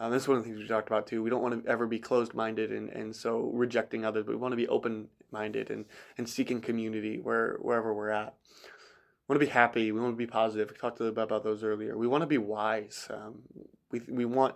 Um, 0.00 0.10
this 0.10 0.22
is 0.22 0.28
one 0.28 0.38
of 0.38 0.44
the 0.44 0.50
things 0.50 0.60
we 0.60 0.66
talked 0.66 0.88
about 0.88 1.06
too. 1.06 1.22
We 1.22 1.30
don't 1.30 1.42
want 1.42 1.64
to 1.64 1.70
ever 1.70 1.86
be 1.86 1.98
closed 1.98 2.34
minded 2.34 2.72
and, 2.72 2.90
and 2.90 3.14
so 3.14 3.50
rejecting 3.54 4.04
others, 4.04 4.24
but 4.26 4.32
we 4.32 4.38
want 4.38 4.52
to 4.52 4.56
be 4.56 4.68
open 4.68 5.08
minded 5.30 5.70
and, 5.70 5.84
and 6.18 6.28
seeking 6.28 6.60
community 6.60 7.18
where 7.18 7.58
wherever 7.60 7.94
we're 7.94 8.10
at. 8.10 8.34
Want 9.28 9.40
to 9.40 9.46
be 9.46 9.50
happy. 9.50 9.90
We 9.90 10.00
want 10.00 10.12
to 10.12 10.18
be 10.18 10.26
positive. 10.26 10.70
We 10.70 10.76
talked 10.76 11.00
about, 11.00 11.24
about 11.24 11.44
those 11.44 11.64
earlier. 11.64 11.96
We 11.96 12.06
want 12.06 12.22
to 12.22 12.26
be 12.26 12.38
wise. 12.38 13.08
Um, 13.10 13.42
we, 13.90 14.00
we 14.08 14.24
want 14.24 14.54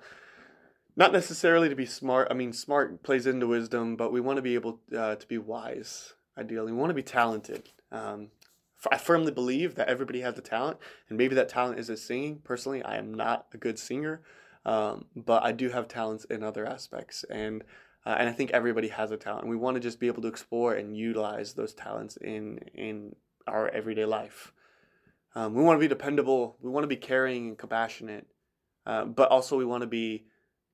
not 0.94 1.12
necessarily 1.12 1.68
to 1.68 1.76
be 1.76 1.86
smart. 1.86 2.28
I 2.30 2.34
mean, 2.34 2.52
smart 2.52 3.02
plays 3.02 3.26
into 3.26 3.46
wisdom, 3.46 3.96
but 3.96 4.12
we 4.12 4.20
want 4.20 4.36
to 4.36 4.42
be 4.42 4.54
able 4.54 4.80
uh, 4.94 5.14
to 5.14 5.26
be 5.26 5.38
wise. 5.38 6.14
Ideally, 6.36 6.72
we 6.72 6.78
want 6.78 6.90
to 6.90 6.94
be 6.94 7.02
talented. 7.02 7.70
Um, 7.92 8.28
I 8.90 8.98
firmly 8.98 9.32
believe 9.32 9.74
that 9.76 9.88
everybody 9.88 10.20
has 10.20 10.36
a 10.38 10.42
talent, 10.42 10.78
and 11.08 11.16
maybe 11.16 11.34
that 11.36 11.48
talent 11.48 11.78
is 11.78 11.88
a 11.88 11.96
singing. 11.96 12.40
Personally, 12.44 12.82
I 12.82 12.96
am 12.96 13.14
not 13.14 13.46
a 13.54 13.56
good 13.56 13.78
singer, 13.78 14.22
um, 14.66 15.06
but 15.16 15.42
I 15.44 15.52
do 15.52 15.70
have 15.70 15.88
talents 15.88 16.24
in 16.24 16.42
other 16.42 16.66
aspects, 16.66 17.24
and 17.30 17.64
uh, 18.04 18.16
and 18.18 18.28
I 18.28 18.32
think 18.32 18.50
everybody 18.50 18.88
has 18.88 19.10
a 19.10 19.16
talent. 19.16 19.42
And 19.42 19.50
we 19.50 19.56
want 19.56 19.76
to 19.76 19.80
just 19.80 20.00
be 20.00 20.06
able 20.08 20.22
to 20.22 20.28
explore 20.28 20.74
and 20.74 20.96
utilize 20.96 21.54
those 21.54 21.74
talents 21.74 22.16
in 22.18 22.58
in 22.74 23.16
our 23.46 23.68
everyday 23.68 24.04
life. 24.04 24.52
Um, 25.34 25.54
we 25.54 25.62
want 25.62 25.76
to 25.76 25.80
be 25.80 25.88
dependable. 25.88 26.56
We 26.60 26.70
want 26.70 26.84
to 26.84 26.88
be 26.88 26.96
caring 26.96 27.48
and 27.48 27.58
compassionate, 27.58 28.26
uh, 28.86 29.04
but 29.04 29.30
also 29.30 29.56
we 29.56 29.64
want 29.64 29.82
to 29.82 29.86
be 29.86 30.24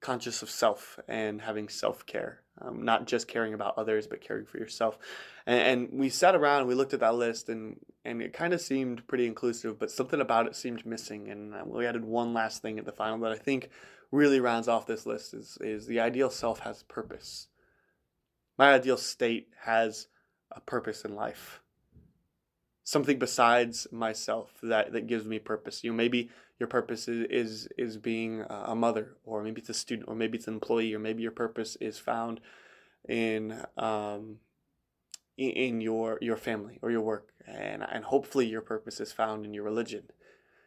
conscious 0.00 0.42
of 0.42 0.50
self 0.50 0.98
and 1.08 1.40
having 1.40 1.68
self 1.68 2.06
care, 2.06 2.42
um, 2.60 2.84
not 2.84 3.06
just 3.06 3.26
caring 3.26 3.54
about 3.54 3.76
others, 3.78 4.06
but 4.06 4.20
caring 4.20 4.44
for 4.44 4.58
yourself. 4.58 4.98
And, 5.46 5.60
and 5.90 6.00
we 6.00 6.10
sat 6.10 6.34
around 6.34 6.60
and 6.60 6.68
we 6.68 6.74
looked 6.74 6.94
at 6.94 7.00
that 7.00 7.14
list, 7.14 7.48
and 7.48 7.78
and 8.04 8.22
it 8.22 8.32
kind 8.32 8.52
of 8.52 8.60
seemed 8.60 9.06
pretty 9.08 9.26
inclusive, 9.26 9.78
but 9.78 9.90
something 9.90 10.20
about 10.20 10.46
it 10.46 10.54
seemed 10.54 10.86
missing. 10.86 11.30
And 11.30 11.54
uh, 11.54 11.62
we 11.66 11.86
added 11.86 12.04
one 12.04 12.34
last 12.34 12.62
thing 12.62 12.78
at 12.78 12.84
the 12.84 12.92
final 12.92 13.18
that 13.20 13.32
I 13.32 13.38
think 13.38 13.70
really 14.12 14.40
rounds 14.40 14.68
off 14.68 14.86
this 14.86 15.06
list 15.06 15.34
is 15.34 15.58
is 15.60 15.86
the 15.86 16.00
ideal 16.00 16.30
self 16.30 16.60
has 16.60 16.82
purpose. 16.84 17.48
My 18.56 18.72
ideal 18.72 18.98
state 18.98 19.48
has 19.62 20.06
a 20.52 20.60
purpose 20.60 21.04
in 21.04 21.14
life. 21.14 21.60
Something 22.84 23.18
besides 23.18 23.86
myself 23.90 24.52
that 24.62 24.92
that 24.92 25.06
gives 25.06 25.26
me 25.26 25.38
purpose. 25.38 25.82
You 25.82 25.90
know, 25.90 25.96
maybe 25.96 26.30
your 26.60 26.68
purpose 26.68 27.08
is 27.08 27.26
is, 27.30 27.68
is 27.76 27.96
being 27.96 28.44
a 28.48 28.74
mother, 28.74 29.16
or 29.24 29.42
maybe 29.42 29.60
it's 29.60 29.70
a 29.70 29.74
student, 29.74 30.08
or 30.08 30.14
maybe 30.14 30.38
it's 30.38 30.46
an 30.46 30.54
employee, 30.54 30.94
or 30.94 30.98
maybe 31.00 31.22
your 31.22 31.32
purpose 31.32 31.76
is 31.80 31.98
found 31.98 32.40
in 33.08 33.64
um, 33.76 34.36
in 35.36 35.80
your 35.80 36.18
your 36.20 36.36
family 36.36 36.78
or 36.82 36.90
your 36.90 37.00
work, 37.00 37.32
and 37.46 37.84
and 37.90 38.04
hopefully 38.04 38.46
your 38.46 38.60
purpose 38.60 39.00
is 39.00 39.12
found 39.12 39.44
in 39.44 39.54
your 39.54 39.64
religion. 39.64 40.04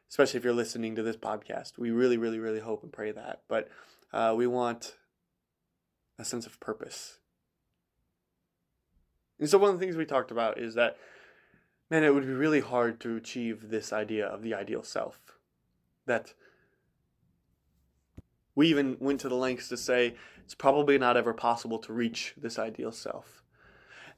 Especially 0.09 0.37
if 0.37 0.43
you're 0.43 0.53
listening 0.53 0.95
to 0.95 1.03
this 1.03 1.17
podcast, 1.17 1.77
we 1.77 1.91
really, 1.91 2.15
really, 2.15 2.39
really 2.39 2.61
hope 2.61 2.81
and 2.81 2.93
pray 2.93 3.11
that. 3.11 3.41
But 3.49 3.67
uh, 4.13 4.33
we 4.37 4.47
want 4.47 4.95
a 6.17 6.23
sense 6.23 6.45
of 6.45 6.59
purpose. 6.61 7.19
And 9.37 9.49
so 9.49 9.57
one 9.57 9.69
of 9.69 9.77
the 9.77 9.85
things 9.85 9.97
we 9.97 10.05
talked 10.05 10.31
about 10.31 10.57
is 10.59 10.75
that 10.75 10.97
man, 11.89 12.03
it 12.03 12.13
would 12.13 12.25
be 12.25 12.33
really 12.33 12.59
hard 12.59 12.99
to 13.01 13.15
achieve 13.15 13.69
this 13.69 13.93
idea 13.93 14.25
of 14.25 14.41
the 14.41 14.53
ideal 14.53 14.83
self. 14.83 15.19
That 16.05 16.33
we 18.55 18.67
even 18.69 18.97
went 18.99 19.19
to 19.21 19.29
the 19.29 19.35
lengths 19.35 19.69
to 19.69 19.77
say 19.77 20.15
it's 20.43 20.55
probably 20.55 20.97
not 20.97 21.17
ever 21.17 21.33
possible 21.33 21.79
to 21.79 21.93
reach 21.93 22.33
this 22.37 22.57
ideal 22.57 22.91
self. 22.91 23.43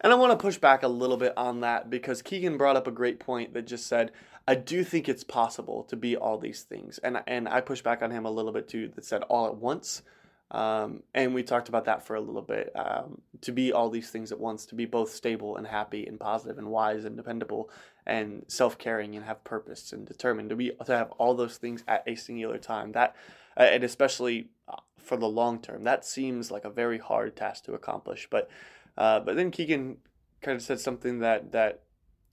And 0.01 0.13
I 0.13 0.15
want 0.15 0.31
to 0.31 0.37
push 0.37 0.57
back 0.57 0.83
a 0.83 0.87
little 0.87 1.17
bit 1.17 1.33
on 1.35 1.59
that 1.59 1.89
because 1.89 2.21
Keegan 2.21 2.57
brought 2.57 2.77
up 2.77 2.87
a 2.87 2.91
great 2.91 3.19
point 3.19 3.53
that 3.53 3.67
just 3.67 3.85
said, 3.85 4.11
I 4.47 4.55
do 4.55 4.83
think 4.83 5.09
it's 5.09 5.23
possible 5.23 5.83
to 5.83 5.97
be 5.97 6.15
all 6.15 6.37
these 6.37 6.63
things. 6.63 6.99
And, 6.99 7.21
and 7.27 7.49
I 7.49 7.61
push 7.61 7.81
back 7.81 8.01
on 8.01 8.11
him 8.11 8.25
a 8.25 8.31
little 8.31 8.53
bit 8.53 8.69
too 8.69 8.89
that 8.95 9.03
said 9.03 9.23
all 9.23 9.47
at 9.47 9.57
once. 9.57 10.03
Um, 10.51 11.03
and 11.13 11.35
we 11.35 11.43
talked 11.43 11.69
about 11.69 11.85
that 11.85 12.05
for 12.05 12.15
a 12.15 12.21
little 12.21 12.41
bit. 12.41 12.71
Um, 12.75 13.21
to 13.41 13.51
be 13.51 13.71
all 13.71 13.89
these 13.89 14.09
things 14.09 14.31
at 14.31 14.39
once, 14.39 14.65
to 14.67 14.75
be 14.75 14.85
both 14.85 15.11
stable 15.11 15.57
and 15.57 15.67
happy 15.67 16.05
and 16.07 16.19
positive 16.19 16.57
and 16.57 16.69
wise 16.69 17.05
and 17.05 17.15
dependable 17.15 17.69
and 18.05 18.45
self-caring 18.47 19.15
and 19.15 19.25
have 19.25 19.43
purpose 19.43 19.93
and 19.93 20.07
determined 20.07 20.49
to 20.49 20.55
be 20.55 20.71
to 20.85 20.97
have 20.97 21.11
all 21.11 21.35
those 21.35 21.57
things 21.57 21.83
at 21.87 22.03
a 22.07 22.15
singular 22.15 22.57
time. 22.57 22.93
That 22.93 23.15
uh, 23.57 23.63
and 23.63 23.83
especially 23.83 24.49
uh, 24.67 24.77
for 24.97 25.17
the 25.17 25.29
long 25.29 25.59
term, 25.61 25.83
that 25.83 26.03
seems 26.03 26.49
like 26.49 26.65
a 26.65 26.69
very 26.71 26.97
hard 26.97 27.35
task 27.35 27.65
to 27.65 27.73
accomplish. 27.73 28.27
But 28.31 28.49
uh, 28.97 29.19
but 29.19 29.35
then 29.35 29.51
Keegan 29.51 29.97
kind 30.41 30.55
of 30.55 30.63
said 30.63 30.79
something 30.79 31.19
that 31.19 31.51
that 31.51 31.83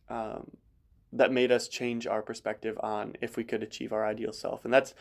um, 0.08 0.52
that 1.12 1.32
made 1.32 1.52
us 1.52 1.68
change 1.68 2.06
our 2.06 2.22
perspective 2.22 2.78
on 2.80 3.14
if 3.20 3.36
we 3.36 3.44
could 3.44 3.62
achieve 3.62 3.92
our 3.92 4.06
ideal 4.06 4.32
self, 4.32 4.64
and 4.64 4.72
that's 4.72 4.94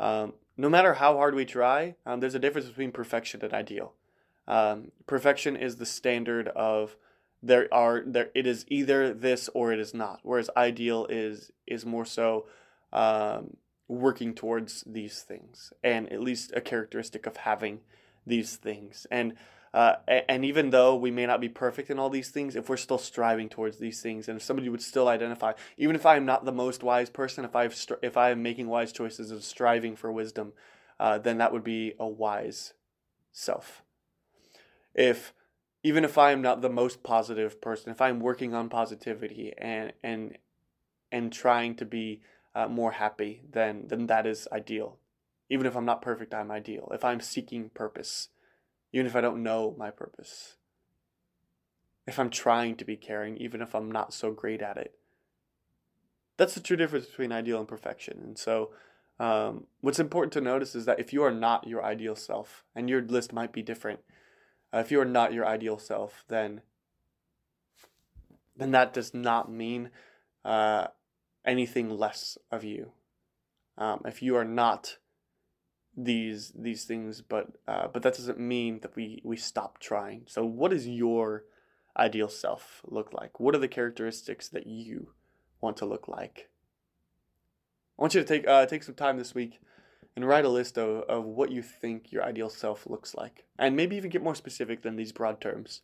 um, 0.00 0.32
no 0.56 0.68
matter 0.68 0.94
how 0.94 1.16
hard 1.16 1.34
we 1.34 1.44
try, 1.44 1.94
um, 2.06 2.20
there's 2.20 2.34
a 2.34 2.40
difference 2.40 2.66
between 2.66 2.90
perfection 2.90 3.44
and 3.44 3.52
ideal. 3.52 3.92
Um, 4.48 4.90
perfection 5.06 5.56
is 5.56 5.76
the 5.76 5.86
standard 5.86 6.48
of 6.48 6.96
there 7.42 7.72
are 7.72 8.02
there 8.04 8.30
it 8.34 8.46
is 8.46 8.64
either 8.68 9.14
this 9.14 9.48
or 9.54 9.72
it 9.72 9.78
is 9.78 9.94
not, 9.94 10.20
whereas 10.22 10.50
ideal 10.56 11.06
is 11.08 11.52
is 11.66 11.86
more 11.86 12.04
so 12.04 12.46
um, 12.92 13.56
working 13.88 14.34
towards 14.34 14.82
these 14.86 15.22
things 15.22 15.72
and 15.84 16.10
at 16.12 16.20
least 16.20 16.52
a 16.54 16.60
characteristic 16.60 17.26
of 17.26 17.36
having 17.38 17.80
these 18.26 18.56
things 18.56 19.06
and 19.10 19.34
uh, 19.72 19.96
and 20.28 20.44
even 20.44 20.70
though 20.70 20.96
we 20.96 21.12
may 21.12 21.26
not 21.26 21.40
be 21.40 21.48
perfect 21.48 21.90
in 21.90 21.98
all 21.98 22.10
these 22.10 22.30
things, 22.30 22.56
if 22.56 22.68
we're 22.68 22.76
still 22.76 22.98
striving 22.98 23.48
towards 23.48 23.78
these 23.78 24.02
things, 24.02 24.28
and 24.28 24.36
if 24.36 24.42
somebody 24.42 24.68
would 24.68 24.82
still 24.82 25.06
identify, 25.06 25.52
even 25.76 25.94
if 25.94 26.04
I 26.04 26.16
am 26.16 26.26
not 26.26 26.44
the 26.44 26.52
most 26.52 26.82
wise 26.82 27.08
person, 27.08 27.44
if 27.44 27.54
I 27.54 27.70
if 28.02 28.16
I 28.16 28.30
am 28.30 28.42
making 28.42 28.66
wise 28.66 28.92
choices 28.92 29.30
and 29.30 29.42
striving 29.42 29.94
for 29.94 30.10
wisdom, 30.10 30.54
uh, 30.98 31.18
then 31.18 31.38
that 31.38 31.52
would 31.52 31.62
be 31.62 31.94
a 32.00 32.06
wise 32.06 32.74
self. 33.30 33.84
If 34.92 35.34
even 35.84 36.04
if 36.04 36.18
I 36.18 36.32
am 36.32 36.42
not 36.42 36.62
the 36.62 36.68
most 36.68 37.04
positive 37.04 37.60
person, 37.60 37.92
if 37.92 38.00
I'm 38.00 38.18
working 38.18 38.54
on 38.54 38.68
positivity 38.70 39.52
and 39.56 39.92
and 40.02 40.36
and 41.12 41.32
trying 41.32 41.76
to 41.76 41.84
be 41.84 42.22
uh, 42.56 42.66
more 42.66 42.90
happy, 42.90 43.42
then 43.48 43.84
then 43.86 44.08
that 44.08 44.26
is 44.26 44.48
ideal. 44.50 44.98
Even 45.48 45.66
if 45.66 45.76
I'm 45.76 45.84
not 45.84 46.02
perfect, 46.02 46.34
I'm 46.34 46.50
ideal. 46.50 46.90
If 46.92 47.04
I'm 47.04 47.20
seeking 47.20 47.70
purpose 47.70 48.30
even 48.92 49.06
if 49.06 49.16
I 49.16 49.20
don't 49.20 49.42
know 49.42 49.74
my 49.78 49.90
purpose. 49.90 50.56
If 52.06 52.18
I'm 52.18 52.30
trying 52.30 52.76
to 52.76 52.84
be 52.84 52.96
caring, 52.96 53.36
even 53.36 53.62
if 53.62 53.74
I'm 53.74 53.90
not 53.90 54.12
so 54.12 54.32
great 54.32 54.62
at 54.62 54.76
it. 54.76 54.94
That's 56.36 56.54
the 56.54 56.60
true 56.60 56.76
difference 56.76 57.06
between 57.06 57.32
ideal 57.32 57.58
and 57.58 57.68
perfection. 57.68 58.20
And 58.22 58.38
so, 58.38 58.70
um, 59.18 59.66
what's 59.82 60.00
important 60.00 60.32
to 60.32 60.40
notice 60.40 60.74
is 60.74 60.86
that 60.86 60.98
if 60.98 61.12
you 61.12 61.22
are 61.22 61.30
not 61.30 61.66
your 61.66 61.84
ideal 61.84 62.16
self, 62.16 62.64
and 62.74 62.88
your 62.88 63.02
list 63.02 63.32
might 63.32 63.52
be 63.52 63.62
different, 63.62 64.00
uh, 64.72 64.78
if 64.78 64.90
you 64.90 65.00
are 65.00 65.04
not 65.04 65.34
your 65.34 65.46
ideal 65.46 65.78
self, 65.78 66.24
then 66.28 66.62
then 68.56 68.70
that 68.72 68.92
does 68.92 69.14
not 69.14 69.50
mean 69.50 69.90
uh, 70.44 70.86
anything 71.44 71.90
less 71.90 72.36
of 72.50 72.64
you. 72.64 72.92
Um, 73.78 74.02
if 74.04 74.22
you 74.22 74.36
are 74.36 74.44
not 74.44 74.98
these 75.96 76.52
these 76.54 76.84
things, 76.84 77.20
but 77.20 77.48
uh, 77.66 77.88
but 77.88 78.02
that 78.02 78.16
doesn't 78.16 78.38
mean 78.38 78.80
that 78.80 78.96
we 78.96 79.20
we 79.24 79.36
stop 79.36 79.78
trying. 79.78 80.24
So, 80.26 80.44
what 80.44 80.70
does 80.70 80.86
your 80.86 81.44
ideal 81.96 82.28
self 82.28 82.82
look 82.86 83.12
like? 83.12 83.40
What 83.40 83.54
are 83.54 83.58
the 83.58 83.68
characteristics 83.68 84.48
that 84.48 84.66
you 84.66 85.12
want 85.60 85.76
to 85.78 85.86
look 85.86 86.08
like? 86.08 86.48
I 87.98 88.02
want 88.02 88.14
you 88.14 88.20
to 88.20 88.26
take 88.26 88.46
uh, 88.46 88.66
take 88.66 88.82
some 88.82 88.94
time 88.94 89.18
this 89.18 89.34
week 89.34 89.60
and 90.16 90.26
write 90.26 90.44
a 90.44 90.48
list 90.48 90.78
of, 90.78 91.04
of 91.04 91.24
what 91.24 91.50
you 91.50 91.62
think 91.62 92.12
your 92.12 92.24
ideal 92.24 92.50
self 92.50 92.86
looks 92.86 93.14
like, 93.14 93.44
and 93.58 93.76
maybe 93.76 93.96
even 93.96 94.10
get 94.10 94.22
more 94.22 94.34
specific 94.34 94.82
than 94.82 94.96
these 94.96 95.12
broad 95.12 95.40
terms. 95.40 95.82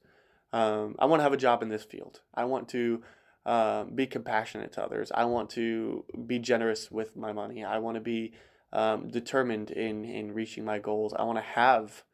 Um, 0.53 0.95
I 0.99 1.07
want 1.07 1.21
to 1.21 1.25
have 1.25 1.33
a 1.33 1.39
job 1.39 1.63
in 1.63 1.69
this 1.69 1.85
field. 1.85 2.21
I 2.35 2.45
want 2.45 2.69
to 2.71 3.03
uh, 3.45 3.85
be 3.85 4.07
compassionate 4.07 4.73
to 4.73 4.85
others. 4.85 5.13
I 5.15 5.25
want 5.25 5.51
to 5.51 6.05
be 6.27 6.39
generous 6.39 6.91
with 6.91 7.17
my 7.17 7.33
money. 7.33 7.65
I 7.65 7.79
want 7.79 7.97
to 7.97 8.01
be 8.01 8.33
um, 8.73 9.09
determined 9.09 9.71
in 9.71 10.05
in 10.05 10.33
reaching 10.33 10.65
my 10.65 10.79
goals. 10.79 11.15
I 11.15 11.23
want 11.25 11.39
to 11.39 11.43
have 11.43 12.05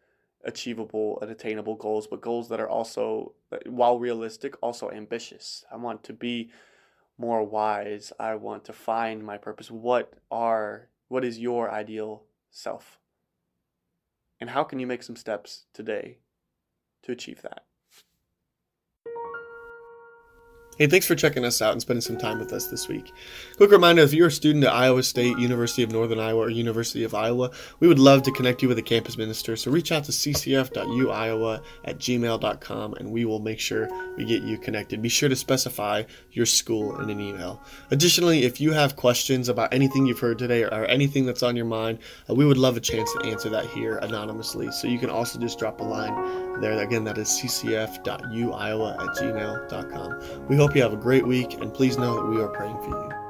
achievable 0.44 1.18
and 1.22 1.30
attainable 1.30 1.76
goals, 1.76 2.06
but 2.06 2.20
goals 2.20 2.48
that 2.48 2.60
are 2.60 2.68
also, 2.68 3.32
while 3.66 3.98
realistic, 3.98 4.54
also 4.60 4.90
ambitious. 4.90 5.64
I 5.70 5.76
want 5.76 6.02
to 6.04 6.12
be 6.12 6.50
more 7.18 7.44
wise. 7.44 8.12
I 8.18 8.34
want 8.34 8.64
to 8.64 8.72
find 8.72 9.24
my 9.24 9.38
purpose. 9.38 9.70
What 9.70 10.14
are 10.30 10.88
what 11.08 11.24
is 11.24 11.38
your 11.38 11.70
ideal 11.70 12.24
self? 12.50 12.98
And 14.40 14.50
how 14.50 14.64
can 14.64 14.80
you 14.80 14.86
make 14.86 15.02
some 15.02 15.16
steps 15.16 15.66
today 15.72 16.18
to 17.02 17.12
achieve 17.12 17.42
that? 17.42 17.64
Hey, 20.78 20.86
thanks 20.86 21.06
for 21.06 21.14
checking 21.14 21.44
us 21.44 21.60
out 21.60 21.72
and 21.72 21.82
spending 21.82 22.00
some 22.00 22.16
time 22.16 22.38
with 22.38 22.50
us 22.54 22.68
this 22.68 22.88
week. 22.88 23.12
Quick 23.58 23.70
reminder 23.70 24.00
if 24.00 24.14
you're 24.14 24.28
a 24.28 24.32
student 24.32 24.64
at 24.64 24.72
Iowa 24.72 25.02
State, 25.02 25.36
University 25.36 25.82
of 25.82 25.92
Northern 25.92 26.18
Iowa, 26.18 26.40
or 26.40 26.48
University 26.48 27.04
of 27.04 27.14
Iowa, 27.14 27.50
we 27.80 27.88
would 27.88 27.98
love 27.98 28.22
to 28.22 28.32
connect 28.32 28.62
you 28.62 28.68
with 28.68 28.78
a 28.78 28.82
campus 28.82 29.18
minister. 29.18 29.54
So 29.54 29.70
reach 29.70 29.92
out 29.92 30.04
to 30.04 30.12
ccf.uiowa 30.12 31.62
at 31.84 31.98
gmail.com 31.98 32.94
and 32.94 33.12
we 33.12 33.26
will 33.26 33.38
make 33.38 33.60
sure 33.60 33.86
we 34.16 34.24
get 34.24 34.44
you 34.44 34.56
connected. 34.56 35.02
Be 35.02 35.10
sure 35.10 35.28
to 35.28 35.36
specify 35.36 36.04
your 36.30 36.46
school 36.46 36.98
in 37.00 37.10
an 37.10 37.20
email. 37.20 37.60
Additionally, 37.90 38.44
if 38.44 38.58
you 38.58 38.72
have 38.72 38.96
questions 38.96 39.50
about 39.50 39.74
anything 39.74 40.06
you've 40.06 40.20
heard 40.20 40.38
today 40.38 40.64
or, 40.64 40.86
anything 40.86 41.26
that's 41.26 41.42
on 41.42 41.54
your 41.54 41.66
mind, 41.66 41.98
uh, 42.30 42.34
we 42.34 42.46
would 42.46 42.56
love 42.56 42.78
a 42.78 42.80
chance 42.80 43.12
to 43.12 43.26
answer 43.26 43.50
that 43.50 43.66
here 43.66 43.98
anonymously. 43.98 44.72
So 44.72 44.88
you 44.88 44.98
can 44.98 45.10
also 45.10 45.38
just 45.38 45.58
drop 45.58 45.80
a 45.80 45.84
line 45.84 46.60
there. 46.60 46.72
Again, 46.80 47.04
that 47.04 47.18
is 47.18 47.28
ccf.uiowa 47.28 48.94
at 48.94 49.16
gmail.com. 49.16 50.48
We 50.48 50.56
hope 50.62 50.76
you 50.76 50.82
have 50.82 50.92
a 50.92 50.96
great 50.96 51.26
week, 51.26 51.54
and 51.54 51.74
please 51.74 51.98
know 51.98 52.14
that 52.14 52.24
we 52.24 52.40
are 52.40 52.46
praying 52.46 52.78
for 52.82 52.90
you. 52.90 53.21